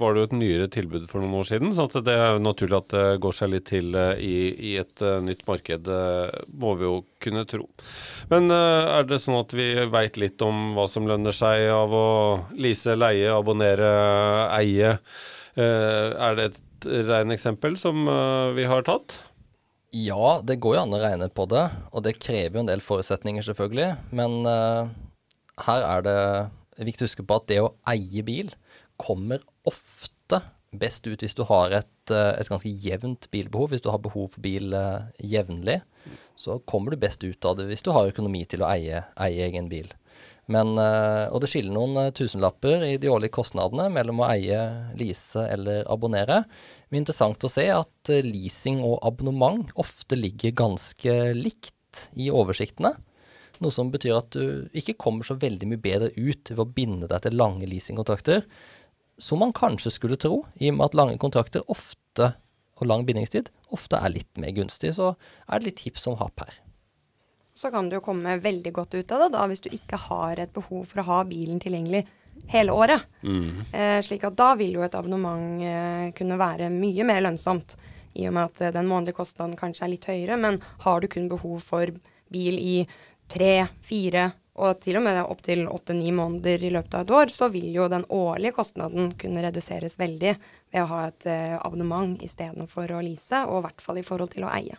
var 0.00 0.14
det 0.14 0.22
jo 0.22 0.28
et 0.30 0.36
nyere 0.38 0.68
tilbud 0.72 1.08
for 1.10 1.22
noen 1.22 1.38
år 1.40 1.48
siden, 1.48 1.74
så 1.76 1.88
det 2.04 2.16
er 2.16 2.40
naturlig 2.42 2.78
at 2.78 2.90
det 2.94 3.04
går 3.22 3.36
seg 3.36 3.52
litt 3.54 3.68
til 3.70 3.92
uh, 3.96 4.14
i, 4.16 4.52
i, 4.52 4.74
et 4.82 5.04
uh, 5.04 5.18
nytt 5.24 5.44
marked, 5.48 5.90
uh, 5.90 6.32
må 6.62 6.74
vi 6.80 6.88
jo 6.88 6.96
kunne 7.22 7.44
tro. 7.48 7.68
Men 8.32 8.50
er 8.52 9.04
det 9.06 9.20
sånn 9.22 9.38
at 9.38 9.52
vi 9.54 9.66
veit 9.92 10.16
litt 10.18 10.42
om 10.42 10.72
hva 10.76 10.88
som 10.90 11.06
lønner 11.06 11.34
seg 11.36 11.68
av 11.70 11.92
å 11.94 12.08
lease, 12.58 12.96
leie, 12.98 13.28
abonnere, 13.30 13.92
eie? 14.56 14.96
er 15.52 16.36
det 16.38 16.46
et 16.48 16.86
regneeksempel 17.10 17.76
som 17.76 18.08
vi 18.56 18.64
har 18.66 18.82
tatt? 18.88 19.18
Ja, 19.92 20.38
det 20.40 20.56
går 20.64 20.78
jo 20.78 20.82
an 20.86 20.96
å 20.96 21.02
regne 21.02 21.28
på 21.28 21.44
det, 21.52 21.66
og 21.92 22.06
det 22.06 22.16
krever 22.16 22.56
jo 22.56 22.64
en 22.64 22.70
del 22.72 22.82
forutsetninger, 22.82 23.44
selvfølgelig. 23.44 23.90
Men 24.16 24.40
her 25.60 25.84
er 25.84 26.04
det 26.06 26.18
viktig 26.86 27.04
å 27.04 27.10
huske 27.10 27.26
på 27.26 27.38
at 27.38 27.48
det 27.50 27.60
å 27.62 27.74
eie 27.92 28.24
bil 28.24 28.52
kommer 29.00 29.42
ofte 29.68 30.40
best 30.72 31.06
ut 31.06 31.20
hvis 31.20 31.36
du 31.36 31.44
har 31.48 31.74
et, 31.76 32.10
eh, 32.10 32.32
et 32.40 32.48
ganske 32.48 32.70
jevnt 32.70 33.28
bilbehov. 33.32 33.72
Hvis 33.72 33.84
du 33.84 33.90
har 33.92 34.00
behov 34.02 34.32
for 34.32 34.44
bil 34.44 34.72
uh, 34.72 35.08
jevnlig, 35.20 35.82
så 36.36 36.58
kommer 36.68 36.92
du 36.92 37.00
best 37.02 37.24
ut 37.24 37.44
av 37.44 37.58
det 37.58 37.68
hvis 37.68 37.84
du 37.84 37.92
har 37.92 38.08
økonomi 38.08 38.44
til 38.48 38.64
å 38.64 38.70
eie, 38.72 39.04
eie 39.20 39.48
egen 39.48 39.68
bil. 39.72 39.90
Men, 40.50 40.74
uh, 40.80 41.28
og 41.30 41.42
det 41.42 41.52
skiller 41.52 41.76
noen 41.76 42.14
tusenlapper 42.16 42.86
i 42.88 42.96
de 43.00 43.10
årlige 43.12 43.36
kostnadene 43.36 43.90
mellom 43.92 44.24
å 44.24 44.30
eie, 44.32 44.62
lease 44.98 45.44
eller 45.52 45.84
abonnere. 45.92 46.42
Men 46.88 47.02
interessant 47.02 47.44
å 47.44 47.52
se 47.52 47.68
at 47.72 48.12
leasing 48.24 48.80
og 48.84 48.98
abonnement 49.06 49.68
ofte 49.80 50.18
ligger 50.18 50.56
ganske 50.64 51.14
likt 51.36 52.08
i 52.16 52.32
oversiktene. 52.32 52.96
Noe 53.62 53.74
som 53.74 53.92
betyr 53.92 54.16
at 54.18 54.34
du 54.34 54.68
ikke 54.76 54.98
kommer 55.00 55.26
så 55.26 55.36
veldig 55.38 55.68
mye 55.70 55.82
bedre 55.82 56.10
ut 56.16 56.50
ved 56.50 56.62
å 56.62 56.70
binde 56.78 57.08
deg 57.10 57.22
til 57.24 57.36
lange 57.38 57.68
leasingkontrakter, 57.70 58.42
som 59.22 59.42
man 59.42 59.54
kanskje 59.54 59.92
skulle 59.94 60.18
tro, 60.18 60.42
i 60.58 60.70
og 60.72 60.78
med 60.78 60.88
at 60.88 60.98
lange 60.98 61.20
kontrakter 61.22 61.62
ofte, 61.70 62.32
og 62.80 62.88
lang 62.90 63.04
bindingstid, 63.06 63.52
ofte 63.70 64.00
er 64.02 64.10
litt 64.10 64.40
mer 64.40 64.50
gunstig. 64.56 64.90
Så 64.96 65.12
er 65.14 65.60
det 65.60 65.68
litt 65.68 65.84
hipp 65.84 66.00
som 66.02 66.18
happ 66.18 66.42
her. 66.42 66.56
Så 67.54 67.70
kan 67.70 67.88
du 67.88 67.98
jo 67.98 68.04
komme 68.04 68.38
veldig 68.42 68.72
godt 68.74 68.96
ut 68.96 69.12
av 69.14 69.26
det 69.26 69.30
da, 69.36 69.44
hvis 69.46 69.62
du 69.62 69.70
ikke 69.70 70.00
har 70.08 70.40
et 70.40 70.52
behov 70.56 70.86
for 70.88 71.02
å 71.02 71.08
ha 71.10 71.20
bilen 71.28 71.60
tilgjengelig 71.62 72.06
hele 72.48 72.72
året. 72.72 73.04
Mm. 73.22 73.60
Eh, 73.72 73.98
slik 74.04 74.24
at 74.24 74.36
da 74.38 74.54
vil 74.58 74.78
jo 74.78 74.84
et 74.86 74.94
abonnement 74.96 75.62
eh, 75.62 76.06
kunne 76.16 76.40
være 76.40 76.72
mye 76.72 77.06
mer 77.06 77.22
lønnsomt. 77.26 77.76
I 78.18 78.26
og 78.28 78.36
med 78.36 78.48
at 78.48 78.64
eh, 78.64 78.74
den 78.74 78.88
månedlige 78.88 79.20
kostnaden 79.20 79.54
kanskje 79.60 79.86
er 79.86 79.92
litt 79.92 80.08
høyere, 80.08 80.40
men 80.40 80.58
har 80.86 81.00
du 81.00 81.10
kun 81.12 81.28
behov 81.30 81.60
for 81.64 81.92
bil 82.32 82.56
i 82.56 82.76
tre, 83.32 83.54
fire 83.82 84.28
og 84.60 84.80
til 84.84 84.98
og 84.98 85.04
med 85.06 85.18
opptil 85.24 85.64
åtte-ni 85.70 86.12
måneder 86.12 86.66
i 86.66 86.70
løpet 86.74 86.94
av 86.94 87.06
et 87.06 87.12
år, 87.16 87.32
så 87.32 87.48
vil 87.52 87.70
jo 87.72 87.88
den 87.88 88.04
årlige 88.12 88.52
kostnaden 88.58 89.12
kunne 89.18 89.44
reduseres 89.44 89.96
veldig 90.00 90.34
ved 90.36 90.80
å 90.82 90.88
ha 90.90 91.06
et 91.08 91.28
eh, 91.30 91.54
abonnement 91.56 92.20
istedenfor 92.22 92.92
å 92.92 93.00
lease, 93.04 93.46
og 93.48 93.62
i 93.62 93.66
hvert 93.66 93.84
fall 93.84 94.00
i 94.00 94.04
forhold 94.04 94.34
til 94.34 94.44
å 94.44 94.52
eie. 94.52 94.76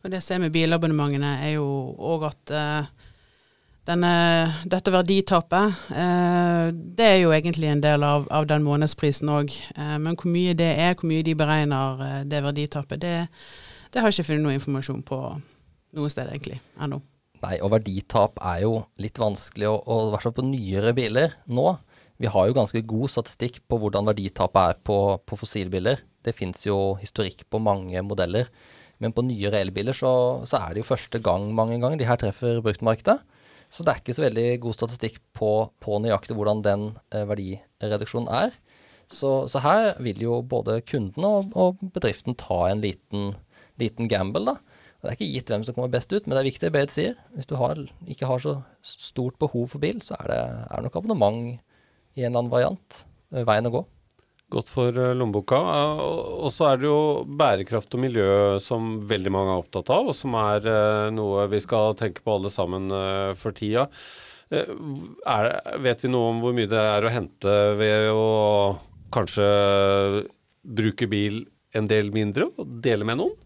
Og 0.00 0.10
Det 0.10 0.22
som 0.24 0.38
er 0.38 0.46
med 0.46 0.54
bilabonnementene, 0.54 1.34
er 1.44 1.58
jo 1.58 1.66
òg 2.00 2.24
at 2.30 2.54
uh, 2.56 2.88
denne, 3.84 4.14
dette 4.64 4.92
verditapet, 4.94 5.84
uh, 5.92 6.72
det 6.72 7.10
er 7.10 7.18
jo 7.20 7.34
egentlig 7.36 7.68
en 7.68 7.84
del 7.84 8.08
av, 8.08 8.24
av 8.32 8.48
den 8.48 8.64
månedsprisen 8.64 9.28
òg. 9.28 9.52
Uh, 9.76 9.98
men 10.00 10.16
hvor 10.16 10.32
mye 10.32 10.56
det 10.56 10.72
er, 10.72 10.96
hvor 10.96 11.12
mye 11.12 11.26
de 11.26 11.36
beregner 11.36 12.24
det 12.24 12.40
verditapet, 12.48 13.04
det, 13.04 13.16
det 13.92 14.00
har 14.00 14.08
jeg 14.08 14.22
ikke 14.22 14.32
funnet 14.32 14.48
noe 14.48 14.56
informasjon 14.56 15.04
på 15.04 15.20
noe 16.00 16.12
sted 16.16 16.32
egentlig 16.32 16.62
ennå. 16.80 17.04
Nei, 17.44 17.58
og 17.60 17.74
verditap 17.74 18.38
er 18.40 18.62
jo 18.64 18.76
litt 19.02 19.18
vanskelig, 19.20 19.68
og, 19.68 20.06
i 20.08 20.12
hvert 20.14 20.24
fall 20.24 20.36
på 20.38 20.46
nyere 20.46 20.94
biler 20.96 21.34
nå. 21.52 21.66
Vi 22.22 22.30
har 22.30 22.46
jo 22.48 22.56
ganske 22.56 22.80
god 22.88 23.10
statistikk 23.10 23.58
på 23.68 23.78
hvordan 23.82 24.06
verditapet 24.08 24.60
er 24.62 24.80
på, 24.86 24.96
på 25.26 25.36
fossilbiler. 25.36 26.00
Det 26.24 26.32
fins 26.36 26.62
jo 26.64 26.94
historikk 27.00 27.42
på 27.50 27.60
mange 27.60 28.00
modeller. 28.06 28.48
Men 29.02 29.12
på 29.12 29.24
nyere 29.26 29.60
elbiler 29.60 29.96
så, 29.96 30.12
så, 30.48 30.62
er 30.62 30.72
det 30.72 30.84
jo 30.84 30.90
første 30.92 31.20
gang 31.20 31.50
mange 31.52 31.80
ganger 31.82 32.00
de 32.00 32.08
her 32.08 32.20
treffer 32.20 32.62
bruktmarkedet. 32.64 33.18
Så 33.68 33.84
det 33.84 33.92
er 33.92 34.00
ikke 34.00 34.14
så 34.16 34.24
veldig 34.24 34.46
god 34.62 34.76
statistikk 34.78 35.18
på, 35.36 35.50
på 35.82 35.98
nøyaktig 36.00 36.36
hvordan 36.38 36.62
den 36.64 36.86
eh, 37.10 37.26
verdireduksjonen 37.26 38.30
er. 38.30 38.54
Så, 39.10 39.50
så, 39.50 39.60
her 39.60 39.98
vil 40.02 40.22
jo 40.22 40.38
både 40.46 40.78
kunden 40.86 41.26
og, 41.26 41.50
og 41.58 41.82
bedriften 41.92 42.38
ta 42.38 42.62
en 42.70 42.80
liten, 42.84 43.34
liten 43.82 44.08
gamble, 44.08 44.54
da. 44.54 44.73
Det 45.04 45.10
er 45.10 45.18
ikke 45.18 45.34
gitt 45.34 45.50
hvem 45.52 45.64
som 45.66 45.74
kommer 45.76 45.92
best 45.92 46.12
ut, 46.14 46.24
men 46.24 46.32
det 46.32 46.40
er 46.40 46.46
viktig, 46.48 46.68
Berit 46.72 46.92
sier. 46.94 47.16
Hvis 47.36 47.48
du 47.50 47.58
har, 47.60 47.76
ikke 48.08 48.28
har 48.30 48.40
så 48.40 48.54
stort 48.88 49.36
behov 49.42 49.66
for 49.74 49.82
bil, 49.82 49.98
så 50.00 50.16
er 50.16 50.30
det 50.30 50.38
er 50.72 50.86
nok 50.86 50.96
abonnement 50.96 51.42
i 52.16 52.22
en 52.22 52.30
eller 52.30 52.38
annen 52.40 52.52
variant 52.54 53.02
eh, 53.34 53.44
veien 53.44 53.68
å 53.68 53.72
gå. 53.74 53.82
Godt 54.54 54.72
for 54.72 54.96
uh, 54.96 55.10
lommeboka. 55.12 55.60
Uh, 55.60 56.00
og 56.46 56.48
så 56.56 56.70
er 56.70 56.80
det 56.80 56.88
jo 56.88 56.96
bærekraft 57.28 57.98
og 57.98 58.04
miljø 58.06 58.30
som 58.64 58.96
veldig 59.10 59.34
mange 59.36 59.52
er 59.52 59.66
opptatt 59.66 59.92
av, 59.92 60.08
og 60.08 60.16
som 60.16 60.38
er 60.40 60.70
noe 61.12 61.44
vi 61.52 61.60
skal 61.60 61.98
tenke 62.00 62.24
på 62.24 62.38
alle 62.38 62.52
sammen 62.54 62.88
for 63.36 63.56
tida. 63.56 63.90
Er, 64.54 65.52
vet 65.84 66.04
vi 66.04 66.14
noe 66.14 66.32
om 66.32 66.40
hvor 66.40 66.56
mye 66.56 66.70
det 66.70 66.80
er 66.80 67.04
å 67.04 67.12
hente 67.12 67.60
ved 67.76 68.08
å 68.14 68.26
kanskje 69.12 69.48
bruke 70.64 71.08
bil 71.12 71.42
en 71.76 71.88
del 71.90 72.12
mindre 72.14 72.48
og 72.56 72.78
dele 72.84 73.04
med 73.04 73.20
noen? 73.20 73.43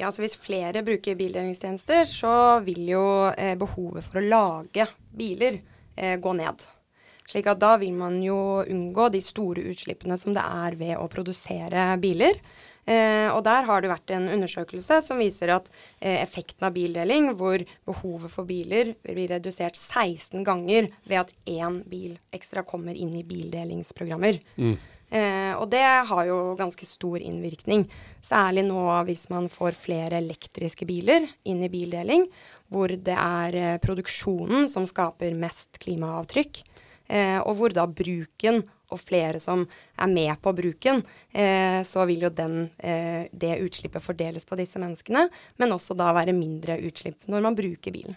Ja, 0.00 0.08
så 0.12 0.22
Hvis 0.24 0.38
flere 0.40 0.82
bruker 0.82 1.16
bildelingstjenester, 1.18 2.06
så 2.08 2.60
vil 2.64 2.86
jo 2.94 3.04
eh, 3.36 3.52
behovet 3.60 4.06
for 4.06 4.22
å 4.22 4.28
lage 4.28 4.86
biler 5.12 5.60
eh, 5.96 6.16
gå 6.16 6.32
ned. 6.38 6.64
Slik 7.28 7.46
at 7.48 7.60
da 7.60 7.76
vil 7.80 7.94
man 7.96 8.18
jo 8.24 8.62
unngå 8.64 9.08
de 9.12 9.20
store 9.22 9.62
utslippene 9.70 10.16
som 10.18 10.34
det 10.34 10.42
er 10.42 10.76
ved 10.80 10.94
å 10.98 11.08
produsere 11.12 11.92
biler. 12.02 12.40
Eh, 12.82 13.28
og 13.30 13.44
der 13.46 13.68
har 13.68 13.82
det 13.82 13.92
vært 13.92 14.10
en 14.10 14.26
undersøkelse 14.32 14.98
som 15.06 15.20
viser 15.22 15.52
at 15.54 15.68
eh, 16.00 16.18
effekten 16.18 16.66
av 16.66 16.74
bildeling, 16.74 17.30
hvor 17.38 17.62
behovet 17.86 18.32
for 18.32 18.48
biler 18.48 18.94
blir 19.06 19.30
redusert 19.30 19.78
16 19.78 20.42
ganger 20.46 20.88
ved 21.06 21.20
at 21.20 21.30
én 21.46 21.78
bil 21.86 22.16
ekstra 22.34 22.66
kommer 22.66 22.98
inn 22.98 23.14
i 23.20 23.26
bildelingsprogrammer. 23.28 24.40
Mm. 24.56 24.74
Eh, 25.12 25.52
og 25.58 25.68
det 25.72 25.84
har 26.08 26.24
jo 26.24 26.54
ganske 26.56 26.86
stor 26.88 27.20
innvirkning. 27.20 27.84
Særlig 28.24 28.64
nå 28.64 28.80
hvis 29.08 29.26
man 29.32 29.50
får 29.52 29.76
flere 29.76 30.22
elektriske 30.22 30.88
biler 30.88 31.26
inn 31.44 31.60
i 31.60 31.70
bildeling, 31.72 32.24
hvor 32.72 32.94
det 32.96 33.16
er 33.18 33.58
eh, 33.60 33.80
produksjonen 33.82 34.70
som 34.72 34.88
skaper 34.88 35.36
mest 35.36 35.76
klimaavtrykk. 35.84 36.62
Eh, 37.12 37.38
og 37.42 37.58
hvor 37.58 37.76
da 37.76 37.84
bruken 37.84 38.62
og 38.92 39.00
flere 39.00 39.40
som 39.40 39.66
er 40.00 40.08
med 40.08 40.32
på 40.40 40.52
bruken, 40.56 41.04
eh, 41.32 41.80
så 41.84 42.06
vil 42.08 42.28
jo 42.28 42.32
den, 42.32 42.70
eh, 42.78 43.28
det 43.32 43.60
utslippet 43.64 44.04
fordeles 44.04 44.48
på 44.48 44.56
disse 44.56 44.80
menneskene, 44.80 45.28
men 45.60 45.76
også 45.76 45.96
da 45.96 46.12
være 46.12 46.36
mindre 46.36 46.80
utslipp 46.80 47.28
når 47.28 47.48
man 47.48 47.56
bruker 47.56 47.92
bilen 47.92 48.16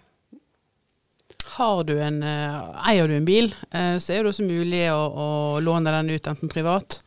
har 1.55 1.83
du 1.88 1.95
en, 2.01 2.21
uh, 2.24 2.75
eier 2.89 3.07
du 3.07 3.15
en 3.15 3.27
bil, 3.27 3.50
uh, 3.75 3.97
så 4.01 4.13
er 4.13 4.24
det 4.24 4.31
også 4.33 4.47
mulig 4.47 4.85
å, 4.91 5.00
å, 5.07 5.27
låne 5.63 5.93
den 5.93 6.12
ut 6.15 6.29
enten 6.31 6.51
privat 6.51 7.00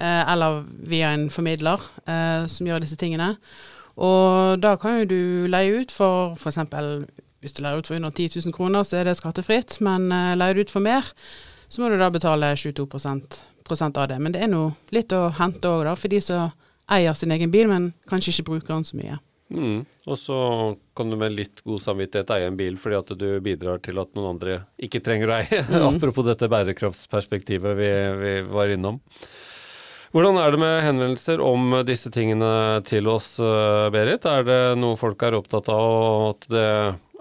uh, 0.00 0.24
eller 0.28 0.62
via 0.88 1.14
en 1.16 1.28
formidler 1.32 1.82
som 2.48 2.68
gjør 2.68 2.84
disse 2.84 2.96
tingene. 3.00 3.34
Og 3.98 4.60
da 4.62 4.76
kan 4.80 5.00
jo 5.00 5.08
du 5.10 5.22
leie 5.50 5.82
ut 5.82 5.92
for 5.92 6.36
f.eks. 6.38 6.60
hvis 7.42 7.56
du 7.56 7.64
leier 7.64 7.80
ut 7.80 7.88
for 7.88 7.98
under 7.98 8.14
10 8.14 8.38
000 8.44 8.54
kroner, 8.54 8.86
så 8.86 9.00
er 9.00 9.08
det 9.08 9.16
skattefritt. 9.18 9.80
Men 9.84 10.06
leier 10.38 10.54
du 10.54 10.62
ut 10.62 10.72
for 10.72 10.84
mer, 10.84 11.08
så 11.68 11.82
må 11.82 11.90
du 11.90 11.98
da 11.98 12.08
betale 12.14 12.54
22 12.54 12.86
prosent 12.86 13.98
av 13.98 14.08
det. 14.08 14.20
Men 14.22 14.36
det 14.36 14.46
er 14.46 14.52
nå 14.52 14.68
litt 14.94 15.12
å 15.12 15.26
hente 15.40 15.68
òg, 15.68 15.90
for 15.98 16.14
de 16.14 16.22
som 16.24 16.54
eier 16.88 17.18
sin 17.18 17.34
egen 17.34 17.50
bil, 17.52 17.68
men 17.68 17.90
kanskje 18.08 18.36
ikke 18.36 18.52
bruker 18.52 18.76
den 18.76 18.86
så 18.86 18.96
mye. 19.00 19.18
Mm. 19.48 19.84
Og 20.06 20.18
så 20.20 20.38
kan 20.96 21.10
du 21.10 21.16
med 21.16 21.32
litt 21.32 21.62
god 21.64 21.80
samvittighet 21.80 22.30
eie 22.36 22.48
en 22.50 22.56
bil 22.58 22.76
fordi 22.80 22.98
at 22.98 23.12
du 23.16 23.28
bidrar 23.44 23.80
til 23.84 24.00
at 24.00 24.10
noen 24.16 24.34
andre 24.34 24.62
ikke 24.76 25.00
trenger 25.04 25.32
å 25.32 25.36
eie. 25.40 25.62
Mm. 25.64 25.84
Apropos 25.90 26.26
dette 26.26 26.50
bærekraftsperspektivet 26.52 27.78
vi, 27.78 27.92
vi, 28.20 28.34
var 28.52 28.74
innom. 28.74 29.00
Hvordan 30.12 30.38
er 30.40 30.54
det 30.54 30.60
med 30.60 30.78
henvendelser 30.86 31.40
om 31.44 31.74
disse 31.84 32.08
tingene 32.12 32.80
til 32.88 33.08
oss, 33.12 33.34
eh, 33.44 33.88
Berit? 33.92 34.24
Er 34.24 34.46
det 34.46 34.62
noe 34.80 34.96
folk 34.96 35.20
er 35.22 35.36
opptatt 35.36 35.68
av, 35.72 35.84
og 35.84 36.30
at 36.30 36.48
det 36.52 36.70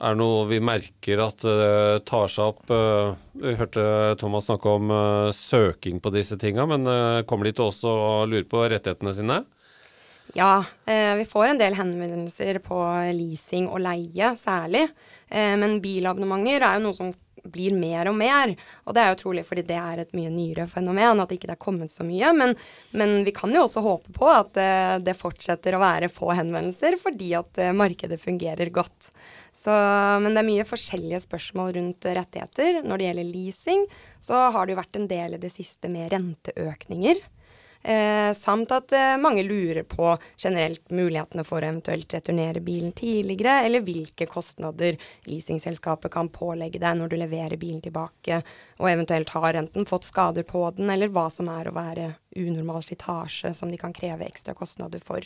er 0.07 0.15
noe 0.15 0.45
vi 0.47 0.61
merker 0.63 1.19
at 1.25 1.43
det 1.43 2.05
tar 2.07 2.31
seg 2.31 2.53
opp? 2.53 2.71
Eh, 2.71 3.11
vi 3.43 3.57
hørte 3.59 4.15
Thomas 4.21 4.47
snakke 4.47 4.77
om 4.79 4.95
eh, 4.95 5.35
søking 5.35 5.99
på 5.99 6.15
disse 6.15 6.39
tinga, 6.39 6.63
men 6.63 6.87
kommer 7.27 7.49
de 7.49 7.57
til 7.59 7.67
oss 7.67 7.83
og 7.87 8.31
lurer 8.31 8.47
på 8.47 8.63
rettighetene 8.71 9.15
sine? 9.19 9.43
Ja, 10.35 10.65
eh, 10.85 11.15
vi 11.15 11.25
får 11.25 11.47
en 11.47 11.61
del 11.61 11.77
henvendelser 11.77 12.59
på 12.65 12.79
leasing 13.15 13.69
og 13.71 13.79
leie 13.85 14.33
særlig. 14.39 14.87
Eh, 15.29 15.55
men 15.59 15.79
bilabonnementer 15.83 16.65
er 16.65 16.77
jo 16.77 16.87
noe 16.87 16.97
som 16.97 17.13
blir 17.47 17.71
mer 17.79 18.09
og 18.11 18.17
mer. 18.19 18.51
Og 18.83 18.95
det 18.95 19.03
er 19.03 19.13
jo 19.13 19.19
trolig 19.21 19.45
fordi 19.47 19.63
det 19.69 19.77
er 19.79 20.01
et 20.03 20.11
mye 20.17 20.31
nyere 20.33 20.65
fenomen, 20.67 21.21
at 21.23 21.31
ikke 21.31 21.47
det 21.47 21.55
er 21.55 21.63
kommet 21.63 21.93
så 21.93 22.03
mye. 22.03 22.33
Men, 22.35 22.55
men 22.91 23.21
vi 23.23 23.31
kan 23.35 23.53
jo 23.55 23.63
også 23.63 23.83
håpe 23.85 24.13
på 24.17 24.27
at 24.33 24.59
eh, 24.59 24.97
det 25.03 25.15
fortsetter 25.17 25.77
å 25.77 25.83
være 25.83 26.11
få 26.11 26.33
henvendelser, 26.35 26.99
fordi 27.01 27.31
at 27.39 27.63
markedet 27.77 28.19
fungerer 28.21 28.73
godt. 28.75 29.13
Så, 29.57 29.73
men 30.21 30.35
det 30.35 30.43
er 30.43 30.49
mye 30.51 30.67
forskjellige 30.69 31.23
spørsmål 31.23 31.71
rundt 31.79 32.05
rettigheter. 32.05 32.83
Når 32.85 32.99
det 32.99 33.07
gjelder 33.07 33.31
leasing, 33.31 33.87
så 34.21 34.43
har 34.53 34.67
det 34.67 34.75
jo 34.75 34.81
vært 34.83 34.99
en 34.99 35.09
del 35.09 35.37
i 35.37 35.41
det 35.41 35.49
siste 35.55 35.89
med 35.89 36.11
renteøkninger. 36.13 37.23
Eh, 37.87 38.33
samt 38.33 38.71
at 38.75 38.91
eh, 38.91 39.13
mange 39.15 39.45
lurer 39.47 39.85
på 39.87 40.09
generelt 40.35 40.89
mulighetene 40.91 41.45
for 41.47 41.63
å 41.63 41.69
eventuelt 41.69 42.11
returnere 42.11 42.59
bilen 42.59 42.91
tidligere, 42.91 43.61
eller 43.63 43.85
hvilke 43.85 44.25
kostnader 44.27 44.97
leasingselskapet 45.23 46.11
kan 46.11 46.27
pålegge 46.27 46.81
deg 46.83 46.97
når 46.99 47.13
du 47.13 47.15
leverer 47.21 47.55
bilen 47.61 47.79
tilbake, 47.85 48.41
og 48.81 48.89
eventuelt 48.91 49.31
har 49.31 49.59
enten 49.61 49.87
fått 49.87 50.09
skader 50.09 50.43
på 50.43 50.65
den, 50.75 50.91
eller 50.91 51.13
hva 51.15 51.29
som 51.31 51.47
er 51.53 51.69
å 51.69 51.75
være 51.77 52.09
unormal 52.35 52.83
slitasje 52.83 53.53
som 53.55 53.71
de 53.71 53.79
kan 53.79 53.95
kreve 53.95 54.27
ekstra 54.27 54.57
kostnader 54.57 54.99
for. 54.99 55.23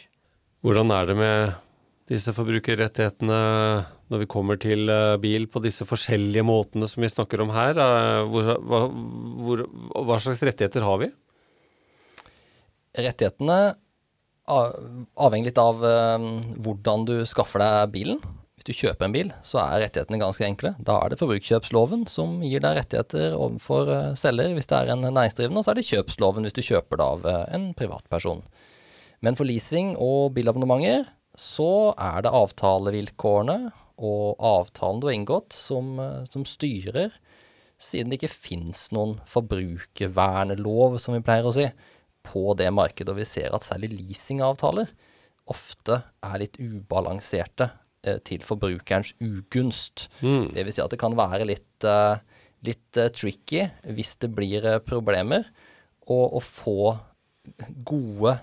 Hvordan 0.61 0.93
er 0.93 1.09
det 1.09 1.17
med 1.17 1.57
disse 2.13 2.29
forbrukerrettighetene 2.37 3.41
når 4.13 4.21
vi 4.21 4.29
kommer 4.29 4.61
til 4.61 4.85
eh, 4.85 5.17
bil 5.23 5.49
på 5.49 5.65
disse 5.65 5.89
forskjellige 5.89 6.45
måtene 6.45 6.85
som 6.85 7.01
vi 7.01 7.09
snakker 7.09 7.41
om 7.41 7.57
her? 7.57 7.73
Eh, 7.73 8.21
hvor, 8.29 8.53
hva, 8.69 8.85
hvor, 9.47 9.67
hva 9.97 10.21
slags 10.21 10.45
rettigheter 10.45 10.85
har 10.85 11.01
vi? 11.07 11.09
Rettighetene 12.97 13.61
avhenger 14.51 15.51
litt 15.51 15.59
av 15.61 15.81
uh, 15.83 16.29
hvordan 16.61 17.05
du 17.07 17.15
skaffer 17.29 17.61
deg 17.61 17.93
bilen. 17.93 18.21
Hvis 18.57 18.67
du 18.67 18.77
kjøper 18.77 19.07
en 19.07 19.13
bil, 19.15 19.29
så 19.45 19.57
er 19.63 19.85
rettighetene 19.85 20.19
ganske 20.21 20.45
enkle. 20.45 20.73
Da 20.85 20.99
er 21.01 21.11
det 21.11 21.17
forbrukerkjøpsloven 21.21 22.05
som 22.11 22.39
gir 22.45 22.61
deg 22.61 22.77
rettigheter 22.77 23.37
overfor 23.37 23.89
uh, 23.89 24.11
selger 24.19 24.53
hvis 24.57 24.69
det 24.69 24.81
er 24.81 24.93
en 24.93 25.07
næringsdrivende, 25.07 25.61
og 25.61 25.65
så 25.65 25.73
er 25.73 25.79
det 25.79 25.87
kjøpsloven 25.87 26.47
hvis 26.47 26.57
du 26.57 26.65
kjøper 26.65 27.01
det 27.01 27.07
av 27.07 27.25
uh, 27.29 27.39
en 27.55 27.71
privatperson. 27.77 28.43
Men 29.21 29.37
for 29.37 29.47
leasing 29.47 29.95
og 30.01 30.33
bilabonnementer 30.35 31.07
så 31.37 31.93
er 31.95 32.25
det 32.25 32.33
avtalevilkårene 32.35 33.59
og 34.01 34.41
avtalen 34.43 34.99
du 34.99 35.07
har 35.07 35.13
inngått 35.15 35.53
som, 35.53 35.93
som 36.27 36.41
styrer, 36.49 37.13
siden 37.81 38.09
det 38.09 38.17
ikke 38.17 38.33
finnes 38.33 38.87
noen 38.93 39.19
forbrukervernlov, 39.29 40.97
som 40.99 41.13
vi 41.13 41.21
pleier 41.25 41.45
å 41.45 41.53
si 41.53 41.67
på 42.25 42.53
det 42.59 42.69
markedet, 42.73 43.11
og 43.13 43.19
vi 43.19 43.27
ser 43.27 43.53
at 43.55 43.65
særlig 43.65 43.91
leasingavtaler 43.95 44.91
ofte 45.51 46.01
er 46.23 46.41
litt 46.41 46.59
ubalanserte 46.61 47.71
eh, 48.05 48.19
til 48.27 48.43
forbrukerens 48.45 49.13
ugunst. 49.21 50.07
Mm. 50.21 50.51
Det 50.55 50.65
vil 50.65 50.75
si 50.75 50.83
at 50.83 50.93
det 50.93 51.01
kan 51.01 51.17
være 51.17 51.47
litt, 51.49 51.87
uh, 51.87 52.21
litt 52.67 52.99
uh, 53.01 53.09
tricky 53.13 53.65
hvis 53.89 54.15
det 54.21 54.31
blir 54.37 54.67
uh, 54.67 54.79
problemer, 54.83 55.49
å 56.11 56.41
få 56.43 56.95
gode 57.87 58.37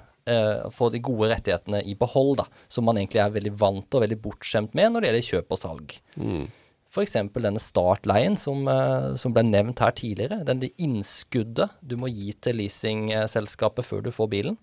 få 0.76 0.90
de 0.92 0.98
gode 1.00 1.30
rettighetene 1.30 1.78
i 1.88 1.94
behold, 1.96 2.34
da, 2.36 2.44
som 2.68 2.84
man 2.84 2.98
egentlig 3.00 3.22
er 3.22 3.30
veldig 3.32 3.52
vant 3.56 3.94
og 3.96 4.02
veldig 4.02 4.18
bortskjemt 4.20 4.74
med 4.76 4.90
når 4.92 5.00
det 5.00 5.08
gjelder 5.08 5.24
kjøp 5.24 5.54
og 5.54 5.60
salg. 5.62 5.94
Mm. 6.20 6.42
F.eks. 6.88 7.12
denne 7.12 7.60
startleien 7.60 8.36
som, 8.40 8.64
eh, 8.68 9.14
som, 9.20 9.34
ble 9.36 9.44
nevnt 9.44 9.82
her 9.84 9.92
tidligere. 9.92 10.40
Denne 10.48 10.70
innskuddet 10.80 11.76
du 11.84 11.98
må 12.00 12.08
gi 12.08 12.32
til 12.40 12.58
leasingselskapet 12.62 13.84
før 13.84 14.06
du 14.06 14.10
får 14.14 14.30
bilen. 14.32 14.58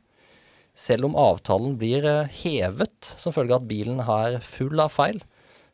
Selv 0.75 1.07
om 1.07 1.15
avtalen 1.15 1.77
blir 1.79 2.05
eh, 2.09 2.33
hevet 2.41 3.13
som 3.13 3.35
følge 3.35 3.53
av 3.53 3.61
at 3.61 3.69
bilen 3.69 4.01
er 4.01 4.41
full 4.43 4.81
av 4.81 4.91
feil, 4.95 5.21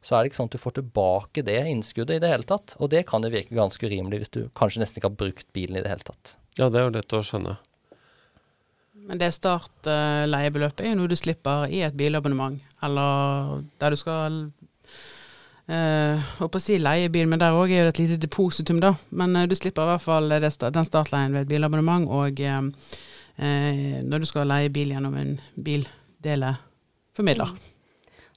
så 0.01 0.17
er 0.17 0.23
det 0.23 0.31
ikke 0.31 0.39
sånn 0.41 0.49
at 0.49 0.55
du 0.57 0.61
får 0.61 0.75
tilbake 0.79 1.43
det 1.45 1.59
innskuddet 1.69 2.17
i 2.17 2.21
det 2.23 2.29
hele 2.33 2.47
tatt. 2.49 2.75
Og 2.81 2.91
det 2.91 3.05
kan 3.09 3.23
jo 3.23 3.31
virke 3.31 3.55
ganske 3.55 3.87
urimelig 3.87 4.23
hvis 4.23 4.33
du 4.35 4.41
kanskje 4.57 4.83
nesten 4.83 4.99
ikke 4.99 5.11
har 5.11 5.19
brukt 5.23 5.47
bilen 5.55 5.77
i 5.77 5.83
det 5.85 5.93
hele 5.93 6.05
tatt. 6.05 6.35
Ja, 6.59 6.67
det 6.67 6.81
er 6.81 6.89
jo 6.89 6.95
lett 6.97 7.15
å 7.15 7.21
skjønne. 7.23 7.55
Men 9.07 9.21
det 9.21 9.31
startleiebeløpet 9.33 10.83
er 10.83 10.91
jo 10.91 10.99
noe 10.99 11.09
du 11.09 11.15
slipper 11.17 11.71
i 11.73 11.79
et 11.85 11.95
bilabonnement, 11.97 12.59
eller 12.85 13.63
der 13.81 13.93
du 13.93 13.97
skal 13.97 14.43
Uh, 15.71 16.19
og 16.43 16.49
på 16.51 16.59
å 16.59 16.63
si 16.63 16.75
leiebil, 16.81 17.29
men 17.31 17.39
der 17.39 17.55
òg 17.55 17.71
er 17.71 17.87
det 17.87 17.93
et 17.93 18.01
lite 18.01 18.17
depositum, 18.25 18.81
da. 18.83 18.91
Men 19.15 19.37
uh, 19.39 19.47
du 19.47 19.55
slipper 19.55 19.87
i 19.87 19.93
hvert 19.93 20.03
fall 20.03 20.27
det, 20.33 20.51
den 20.75 20.87
startleien 20.87 21.31
ved 21.31 21.45
et 21.45 21.53
bilabonnement. 21.53 22.09
Og 22.11 22.41
uh, 22.43 22.97
når 23.39 24.19
du 24.19 24.27
skal 24.27 24.51
leie 24.51 24.73
bil 24.73 24.91
gjennom 24.91 25.15
en 25.15 25.37
bildeleformidler. 25.55 27.55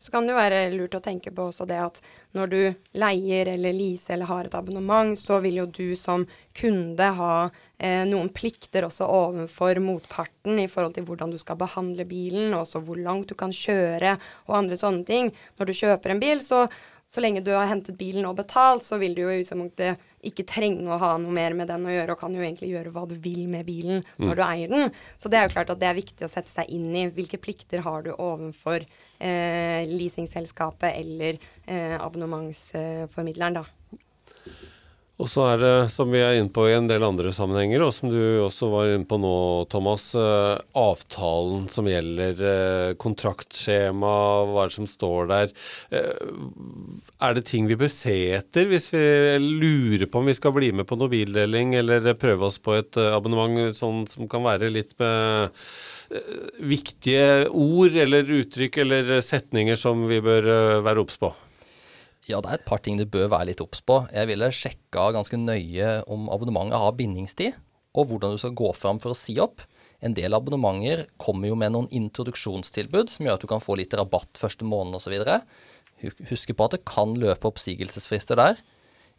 Så 0.05 0.13
kan 0.13 0.27
det 0.29 0.35
være 0.37 0.67
lurt 0.75 0.99
å 0.99 1.01
tenke 1.01 1.31
på 1.33 1.47
også 1.49 1.65
det 1.65 1.79
at 1.81 1.99
når 2.37 2.51
du 2.53 2.59
leier 3.01 3.49
eller 3.55 3.73
leaser 3.73 4.19
eller 4.19 4.29
har 4.29 4.45
et 4.45 4.57
abonnement, 4.59 5.17
så 5.17 5.39
vil 5.41 5.63
jo 5.63 5.65
du 5.73 5.95
som 5.97 6.27
kunde 6.53 7.07
ha 7.17 7.47
eh, 7.79 8.03
noen 8.05 8.29
plikter 8.29 8.85
også 8.85 9.09
overfor 9.09 9.81
motparten 9.81 10.61
i 10.61 10.69
forhold 10.69 10.99
til 10.99 11.07
hvordan 11.09 11.33
du 11.33 11.39
skal 11.41 11.57
behandle 11.57 12.05
bilen, 12.05 12.53
og 12.53 12.67
også 12.67 12.83
hvor 12.85 13.01
langt 13.01 13.33
du 13.33 13.39
kan 13.41 13.55
kjøre 13.57 14.19
og 14.45 14.59
andre 14.59 14.77
sånne 14.77 15.09
ting. 15.09 15.33
Når 15.57 15.73
du 15.73 15.77
kjøper 15.81 16.13
en 16.13 16.21
bil, 16.21 16.45
så 16.45 16.67
så 17.07 17.21
lenge 17.21 17.43
du 17.45 17.53
har 17.53 17.69
hentet 17.69 17.99
bilen 18.01 18.27
og 18.27 18.39
betalt, 18.39 18.85
så 18.87 18.99
vil 19.01 19.15
du 19.15 19.23
jo 19.25 19.31
i 19.33 19.43
utgangspunktet 19.43 20.01
ikke 20.25 20.47
trenge 20.49 20.89
å 20.89 20.99
ha 21.01 21.13
noe 21.21 21.35
mer 21.37 21.55
med 21.57 21.69
den 21.69 21.85
å 21.85 21.93
gjøre, 21.93 22.15
og 22.15 22.21
kan 22.23 22.35
jo 22.35 22.43
egentlig 22.43 22.71
gjøre 22.73 22.93
hva 22.95 23.05
du 23.09 23.15
vil 23.21 23.45
med 23.53 23.67
bilen 23.69 24.01
når 24.17 24.31
mm. 24.31 24.37
du 24.39 24.45
eier 24.47 24.73
den. 24.73 24.95
Så 25.21 25.31
det 25.31 25.39
er 25.39 25.47
jo 25.47 25.55
klart 25.55 25.73
at 25.75 25.83
det 25.83 25.91
er 25.91 25.99
viktig 25.99 26.27
å 26.27 26.33
sette 26.33 26.53
seg 26.53 26.73
inn 26.73 26.89
i 26.97 27.07
hvilke 27.13 27.41
plikter 27.43 27.85
har 27.85 28.07
du 28.07 28.15
overfor 28.15 28.81
eh, 28.81 29.85
leasingselskapet 29.91 30.97
eller 30.97 31.39
eh, 31.67 31.97
abonnementsformidleren, 32.01 33.61
da. 33.61 33.67
Og 35.23 35.29
så 35.31 35.45
er 35.47 35.61
det, 35.63 35.75
som 35.95 36.11
vi 36.11 36.19
er 36.19 36.41
inne 36.41 36.51
på 36.51 36.65
i 36.67 36.73
en 36.75 36.89
del 36.91 37.05
andre 37.07 37.31
sammenhenger, 37.35 37.85
og 37.87 37.93
som 37.95 38.11
du 38.11 38.19
også 38.43 38.67
var 38.73 38.89
inne 38.91 39.07
på 39.07 39.19
nå, 39.23 39.35
Thomas, 39.71 40.09
eh, 40.19 40.57
avtalen 40.75 41.69
som 41.71 41.87
gjelder 41.87 42.43
eh, 42.51 42.95
kontraktskjema, 42.99 44.15
hva 44.51 44.65
er 44.65 44.73
det 44.73 44.77
som 44.81 44.89
står 44.91 45.31
der. 45.31 45.55
Eh, 45.95 46.27
er 47.29 47.39
det 47.39 47.45
ting 47.47 47.71
vi 47.71 47.79
bør 47.79 47.93
se 47.95 48.17
etter 48.41 48.67
hvis 48.73 48.91
vi 48.91 49.05
lurer 49.39 50.09
på 50.11 50.19
om 50.19 50.33
vi 50.33 50.35
skal 50.35 50.57
bli 50.57 50.73
med 50.75 50.91
på 50.91 50.99
noe 50.99 51.13
bildeling, 51.13 51.77
eller 51.79 52.11
prøve 52.19 52.51
oss 52.51 52.59
på 52.59 52.75
et 52.81 52.99
abonnement 53.05 53.71
sånn 53.77 54.09
som 54.11 54.27
kan 54.31 54.43
være 54.43 54.73
litt 54.75 54.99
med 54.99 55.55
viktige 56.59 57.47
ord 57.55 57.95
eller 57.99 58.29
uttrykk 58.43 58.83
eller 58.83 59.17
setninger 59.25 59.79
som 59.79 60.05
vi 60.11 60.19
bør 60.23 60.51
være 60.85 61.07
obs 61.07 61.23
på? 61.23 61.31
Ja, 62.25 62.41
det 62.41 62.49
er 62.49 62.57
et 62.57 62.69
par 62.69 62.81
ting 62.81 62.97
du 62.97 63.05
bør 63.05 63.29
være 63.35 63.51
litt 63.51 63.61
obs 63.61 63.83
på. 63.85 63.99
Jeg 64.15 64.31
ville 64.31 64.49
sjekka 64.55 65.11
ganske 65.13 65.37
nøye 65.37 65.99
om 66.09 66.31
abonnementet 66.33 66.81
har 66.81 66.97
bindingstid, 66.97 67.57
og 67.95 68.09
hvordan 68.09 68.33
du 68.33 68.41
skal 68.41 68.55
gå 68.57 68.71
fram 68.77 69.01
for 69.03 69.13
å 69.13 69.19
si 69.19 69.37
opp. 69.43 69.61
En 70.05 70.17
del 70.17 70.37
abonnementer 70.37 71.05
kommer 71.21 71.51
jo 71.51 71.59
med 71.59 71.75
noen 71.75 71.91
introduksjonstilbud 71.95 73.13
som 73.13 73.29
gjør 73.29 73.37
at 73.39 73.45
du 73.45 73.51
kan 73.51 73.63
få 73.65 73.77
litt 73.79 73.95
rabatt 73.97 74.41
første 74.41 74.67
måned 74.69 74.97
osv. 74.99 75.15
Husk 76.31 76.55
på 76.57 76.67
at 76.67 76.79
det 76.79 76.87
kan 76.89 77.13
løpe 77.21 77.49
oppsigelsesfrister 77.51 78.41
der. 78.41 78.63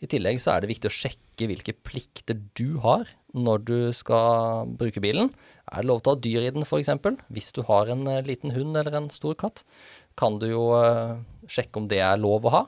I 0.03 0.09
tillegg 0.11 0.41
så 0.43 0.55
er 0.55 0.63
det 0.63 0.73
viktig 0.73 0.89
å 0.89 0.95
sjekke 0.95 1.47
hvilke 1.49 1.75
plikter 1.87 2.39
du 2.57 2.81
har 2.83 3.07
når 3.35 3.61
du 3.67 3.77
skal 3.95 4.71
bruke 4.79 5.01
bilen. 5.03 5.29
Er 5.71 5.83
det 5.83 5.89
lov 5.89 6.01
til 6.01 6.11
å 6.11 6.15
ha 6.15 6.23
dyr 6.25 6.47
i 6.47 6.51
den 6.55 6.65
f.eks.? 6.65 6.91
Hvis 7.31 7.53
du 7.55 7.61
har 7.69 7.91
en 7.91 8.03
eh, 8.11 8.23
liten 8.25 8.53
hund 8.55 8.75
eller 8.77 8.97
en 8.97 9.09
stor 9.13 9.37
katt, 9.39 9.63
kan 10.19 10.37
du 10.39 10.49
jo 10.49 10.67
uh, 10.75 11.17
sjekke 11.47 11.79
om 11.79 11.87
det 11.91 12.01
er 12.03 12.19
lov 12.21 12.47
å 12.47 12.53
ha. 12.53 12.63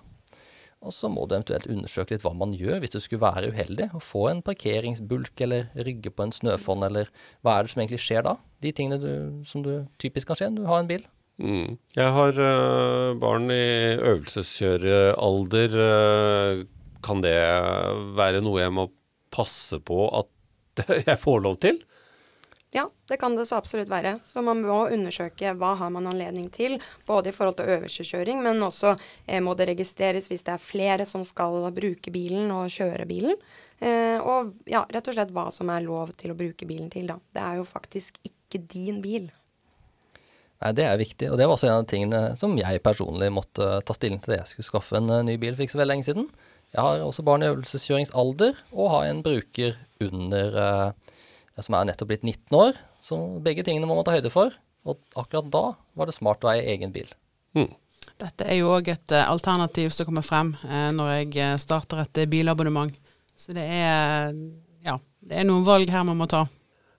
Og 0.86 0.94
så 0.94 1.10
må 1.10 1.26
du 1.26 1.34
eventuelt 1.34 1.66
undersøke 1.72 2.14
litt 2.14 2.24
hva 2.26 2.34
man 2.38 2.54
gjør 2.56 2.82
hvis 2.84 2.94
du 2.94 3.00
skulle 3.02 3.24
være 3.24 3.50
uheldig 3.50 3.90
og 3.98 4.04
få 4.06 4.28
en 4.30 4.44
parkeringsbulk 4.46 5.42
eller 5.42 5.72
rygge 5.74 6.12
på 6.14 6.28
en 6.28 6.34
snøfonn, 6.36 6.86
eller 6.86 7.10
hva 7.42 7.58
er 7.58 7.66
det 7.66 7.74
som 7.74 7.82
egentlig 7.82 8.04
skjer 8.04 8.26
da? 8.28 8.36
De 8.62 8.74
tingene 8.76 9.00
du, 9.02 9.12
som 9.48 9.66
du 9.66 9.72
typisk 10.02 10.30
kan 10.30 10.40
skje 10.40 10.52
når 10.54 10.64
du 10.64 10.70
har 10.70 10.84
en 10.84 10.92
bil. 10.92 11.06
Mm. 11.38 11.78
Jeg 11.98 12.14
har 12.14 12.40
uh, 12.42 13.18
barn 13.22 13.50
i 13.54 13.66
øvelseskjørealder. 13.98 15.78
Uh, 15.78 16.66
kan 17.06 17.22
det 17.26 17.38
være 18.18 18.42
noe 18.46 18.62
jeg 18.62 18.74
må 18.74 18.88
passe 19.34 19.78
på 19.86 20.08
at 20.18 20.86
jeg 21.10 21.18
får 21.22 21.44
lov 21.46 21.60
til? 21.62 21.82
Ja, 22.78 22.84
det 23.10 23.18
kan 23.18 23.34
det 23.36 23.48
så 23.50 23.58
absolutt 23.58 23.90
være. 23.90 24.20
Så 24.22 24.44
man 24.46 24.62
må 24.62 24.84
undersøke 24.94 25.56
hva 25.58 25.72
har 25.80 25.90
man 25.94 26.10
anledning 26.12 26.52
til, 26.54 26.76
både 27.08 27.32
i 27.32 27.34
forhold 27.34 27.58
til 27.58 27.72
øvelseskjøring, 27.74 28.44
men 28.46 28.62
også 28.62 28.94
eh, 29.26 29.42
må 29.42 29.56
det 29.58 29.72
registreres 29.72 30.30
hvis 30.30 30.46
det 30.46 30.54
er 30.54 30.62
flere 30.62 31.08
som 31.10 31.24
skal 31.26 31.72
bruke 31.74 32.14
bilen 32.14 32.52
og 32.54 32.70
kjøre 32.70 33.08
bilen. 33.10 33.34
Eh, 33.82 34.22
og 34.22 34.54
ja, 34.70 34.84
rett 34.94 35.10
og 35.10 35.18
slett 35.18 35.34
hva 35.34 35.48
som 35.54 35.74
er 35.74 35.88
lov 35.88 36.14
til 36.22 36.34
å 36.34 36.38
bruke 36.38 36.70
bilen 36.70 36.92
til, 36.94 37.10
da. 37.10 37.18
Det 37.34 37.44
er 37.48 37.58
jo 37.64 37.66
faktisk 37.66 38.22
ikke 38.22 38.62
din 38.70 39.02
bil. 39.02 39.28
Nei, 40.62 40.72
Det 40.78 40.86
er 40.86 41.02
viktig, 41.02 41.32
og 41.32 41.42
det 41.42 41.46
var 41.46 41.58
også 41.58 41.70
en 41.72 41.80
av 41.80 41.90
tingene 41.90 42.22
som 42.38 42.54
jeg 42.58 42.86
personlig 42.86 43.32
måtte 43.34 43.80
ta 43.86 43.98
stilling 43.98 44.22
til 44.22 44.36
da 44.36 44.42
jeg 44.42 44.54
skulle 44.54 44.70
skaffe 44.70 45.02
en 45.02 45.10
uh, 45.10 45.26
ny 45.26 45.38
bil 45.42 45.58
for 45.58 45.66
ikke 45.66 45.78
så 45.78 45.82
veldig 45.82 45.96
lenge 45.96 46.10
siden. 46.10 46.30
Jeg 46.74 46.84
har 46.84 47.02
også 47.02 47.26
barn 47.26 47.46
i 47.46 47.50
øvelseskjøringsalder 47.50 48.58
og 48.74 48.90
har 48.94 49.10
en 49.10 49.22
bruker 49.26 49.78
under 50.04 50.58
uh, 50.58 51.07
som 51.66 51.78
er 51.78 51.90
nettopp 51.90 52.12
blitt 52.12 52.26
19 52.26 52.58
år. 52.58 52.78
Så 53.04 53.18
begge 53.44 53.66
tingene 53.66 53.90
må 53.90 53.98
man 53.98 54.08
ta 54.08 54.16
høyde 54.16 54.32
for. 54.34 54.56
Og 54.88 55.00
akkurat 55.20 55.50
da 55.52 55.66
var 55.98 56.10
det 56.10 56.16
smart 56.16 56.46
å 56.46 56.52
eie 56.54 56.66
egen 56.76 56.94
bil. 56.96 57.10
Mm. 57.58 57.72
Dette 58.18 58.48
er 58.48 58.62
jo 58.62 58.72
òg 58.74 58.88
et 58.94 59.14
eh, 59.14 59.28
alternativ 59.30 59.92
som 59.94 60.08
kommer 60.08 60.26
frem 60.26 60.54
eh, 60.66 60.90
når 60.96 61.12
jeg 61.20 61.34
eh, 61.44 61.58
starter 61.62 62.02
et 62.02 62.22
eh, 62.24 62.30
bilabonnement. 62.30 62.94
Så 63.38 63.54
det 63.54 63.66
er, 63.68 64.32
ja, 64.86 64.96
det 65.22 65.42
er 65.42 65.50
noen 65.50 65.68
valg 65.68 65.92
her 65.94 66.06
man 66.08 66.18
må 66.18 66.30
ta. 66.30 66.48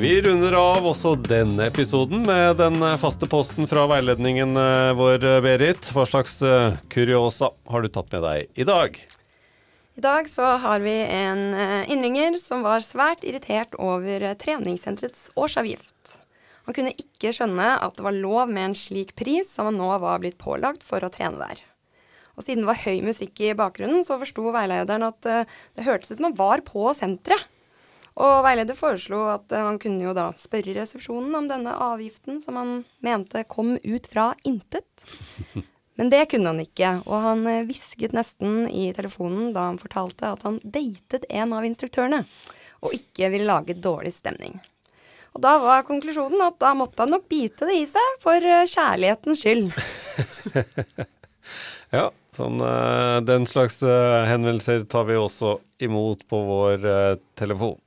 Vi 0.00 0.22
runder 0.24 0.54
av 0.56 0.86
også 0.88 1.12
denne 1.26 1.66
episoden 1.68 2.22
med 2.24 2.56
den 2.56 2.80
faste 2.98 3.26
posten 3.28 3.68
fra 3.68 3.84
veiledningen 3.90 4.56
eh, 4.56 4.94
vår, 4.96 5.18
Berit. 5.44 5.90
Hva 5.92 6.06
slags 6.08 6.40
eh, 6.40 6.72
kuriosa 6.88 7.50
har 7.68 7.82
du 7.84 7.88
tatt 7.92 8.08
med 8.16 8.24
deg 8.24 8.48
i 8.56 8.64
dag? 8.64 8.96
I 10.00 10.00
dag 10.00 10.30
så 10.32 10.54
har 10.56 10.80
vi 10.80 10.94
en 11.12 11.54
eh, 11.54 11.90
innringer 11.92 12.38
som 12.40 12.62
var 12.64 12.80
svært 12.80 13.20
irritert 13.28 13.74
over 13.76 14.22
eh, 14.24 14.36
treningssenterets 14.38 15.26
årsavgift. 15.36 16.14
Han 16.64 16.76
kunne 16.78 16.94
ikke 16.96 17.34
skjønne 17.36 17.66
at 17.84 17.98
det 17.98 18.06
var 18.06 18.16
lov 18.16 18.48
med 18.48 18.70
en 18.70 18.76
slik 18.78 19.12
pris 19.18 19.50
som 19.52 19.68
han 19.68 19.76
nå 19.76 19.90
var 20.00 20.22
blitt 20.22 20.38
pålagt 20.40 20.86
for 20.88 21.04
å 21.04 21.12
trene 21.12 21.36
der. 21.42 21.60
Og 22.40 22.46
siden 22.46 22.64
det 22.64 22.70
var 22.70 22.84
høy 22.86 23.02
musikk 23.04 23.42
i 23.44 23.52
bakgrunnen, 23.52 24.00
så 24.00 24.16
forsto 24.16 24.48
veilederen 24.54 25.04
at 25.04 25.26
eh, 25.28 25.56
det 25.76 25.84
hørtes 25.84 26.14
ut 26.14 26.16
som 26.16 26.30
han 26.30 26.38
var 26.38 26.62
på 26.64 26.88
senteret. 26.96 27.44
Og 28.20 28.40
veileder 28.44 28.76
foreslo 28.76 29.26
at 29.28 29.52
eh, 29.52 29.60
han 29.60 29.76
kunne 29.80 30.06
jo 30.06 30.14
da 30.16 30.30
spørre 30.40 30.72
resepsjonen 30.78 31.36
om 31.36 31.50
denne 31.50 31.74
avgiften 31.84 32.40
som 32.40 32.56
han 32.56 32.72
mente 33.04 33.44
kom 33.48 33.74
ut 33.76 34.08
fra 34.08 34.30
intet. 34.48 35.04
Men 36.00 36.08
det 36.08 36.30
kunne 36.32 36.48
han 36.48 36.64
ikke, 36.64 36.94
og 37.04 37.26
han 37.26 37.44
eh, 37.44 37.60
hvisket 37.68 38.16
nesten 38.16 38.64
i 38.72 38.88
telefonen 38.96 39.52
da 39.52 39.68
han 39.68 39.80
fortalte 39.82 40.32
at 40.32 40.48
han 40.48 40.56
datet 40.64 41.28
en 41.28 41.52
av 41.52 41.68
instruktørene, 41.68 42.24
og 42.80 42.96
ikke 42.96 43.28
ville 43.34 43.52
lage 43.52 43.76
dårlig 43.76 44.14
stemning. 44.16 44.56
Og 45.36 45.44
da 45.44 45.58
var 45.60 45.84
konklusjonen 45.86 46.40
at 46.48 46.56
da 46.58 46.72
måtte 46.74 47.04
han 47.04 47.12
nok 47.12 47.28
bite 47.28 47.68
det 47.68 47.82
i 47.82 47.86
seg, 47.86 48.16
for 48.24 48.40
kjærlighetens 48.40 49.44
skyld. 49.44 49.68
Ja, 51.90 52.10
sånn, 52.36 52.60
eh, 52.64 53.20
den 53.26 53.46
slags 53.48 53.82
eh, 53.82 54.24
henvendelser 54.30 54.86
tar 54.90 55.06
vi 55.08 55.18
også 55.18 55.58
imot 55.82 56.26
på 56.30 56.42
vår 56.46 56.84
eh, 56.86 57.14
telefon. 57.38 57.78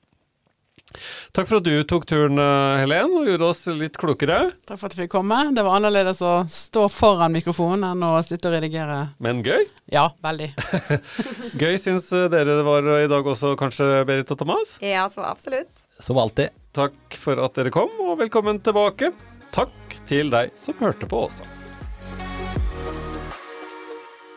Takk 1.33 1.47
for 1.49 1.57
at 1.57 1.65
du 1.65 1.73
tok 1.89 2.03
turen, 2.05 2.37
Helen, 2.77 3.15
og 3.17 3.25
gjorde 3.25 3.47
oss 3.47 3.63
litt 3.73 3.95
klokere. 3.97 4.51
Takk 4.69 4.77
for 4.77 4.85
at 4.85 4.93
jeg 4.93 5.07
fikk 5.07 5.15
komme. 5.15 5.39
Det 5.57 5.63
var 5.65 5.79
annerledes 5.79 6.21
å 6.21 6.33
stå 6.45 6.83
foran 6.93 7.33
mikrofonen 7.33 7.87
enn 7.87 8.05
å 8.05 8.19
sitte 8.21 8.51
og 8.51 8.53
redigere. 8.59 8.99
Men 9.17 9.41
gøy. 9.41 9.65
Ja, 9.89 10.11
veldig. 10.21 10.51
Gøy 11.63 11.79
syns 11.81 12.11
dere 12.13 12.59
det 12.59 12.67
var 12.69 12.91
i 12.99 13.09
dag 13.09 13.31
også, 13.33 13.55
kanskje, 13.57 13.89
Berit 14.05 14.35
og 14.37 14.43
Thomas? 14.43 14.77
Ja, 14.85 15.07
så 15.09 15.25
absolutt. 15.25 15.87
Som 15.97 16.21
alltid. 16.21 16.53
Takk 16.77 17.17
for 17.17 17.41
at 17.41 17.57
dere 17.57 17.73
kom, 17.73 17.89
og 18.05 18.21
velkommen 18.21 18.61
tilbake. 18.61 19.15
Takk 19.49 19.97
til 20.05 20.29
deg 20.33 20.53
som 20.61 20.77
hørte 20.77 21.09
på 21.09 21.25
også. 21.25 21.62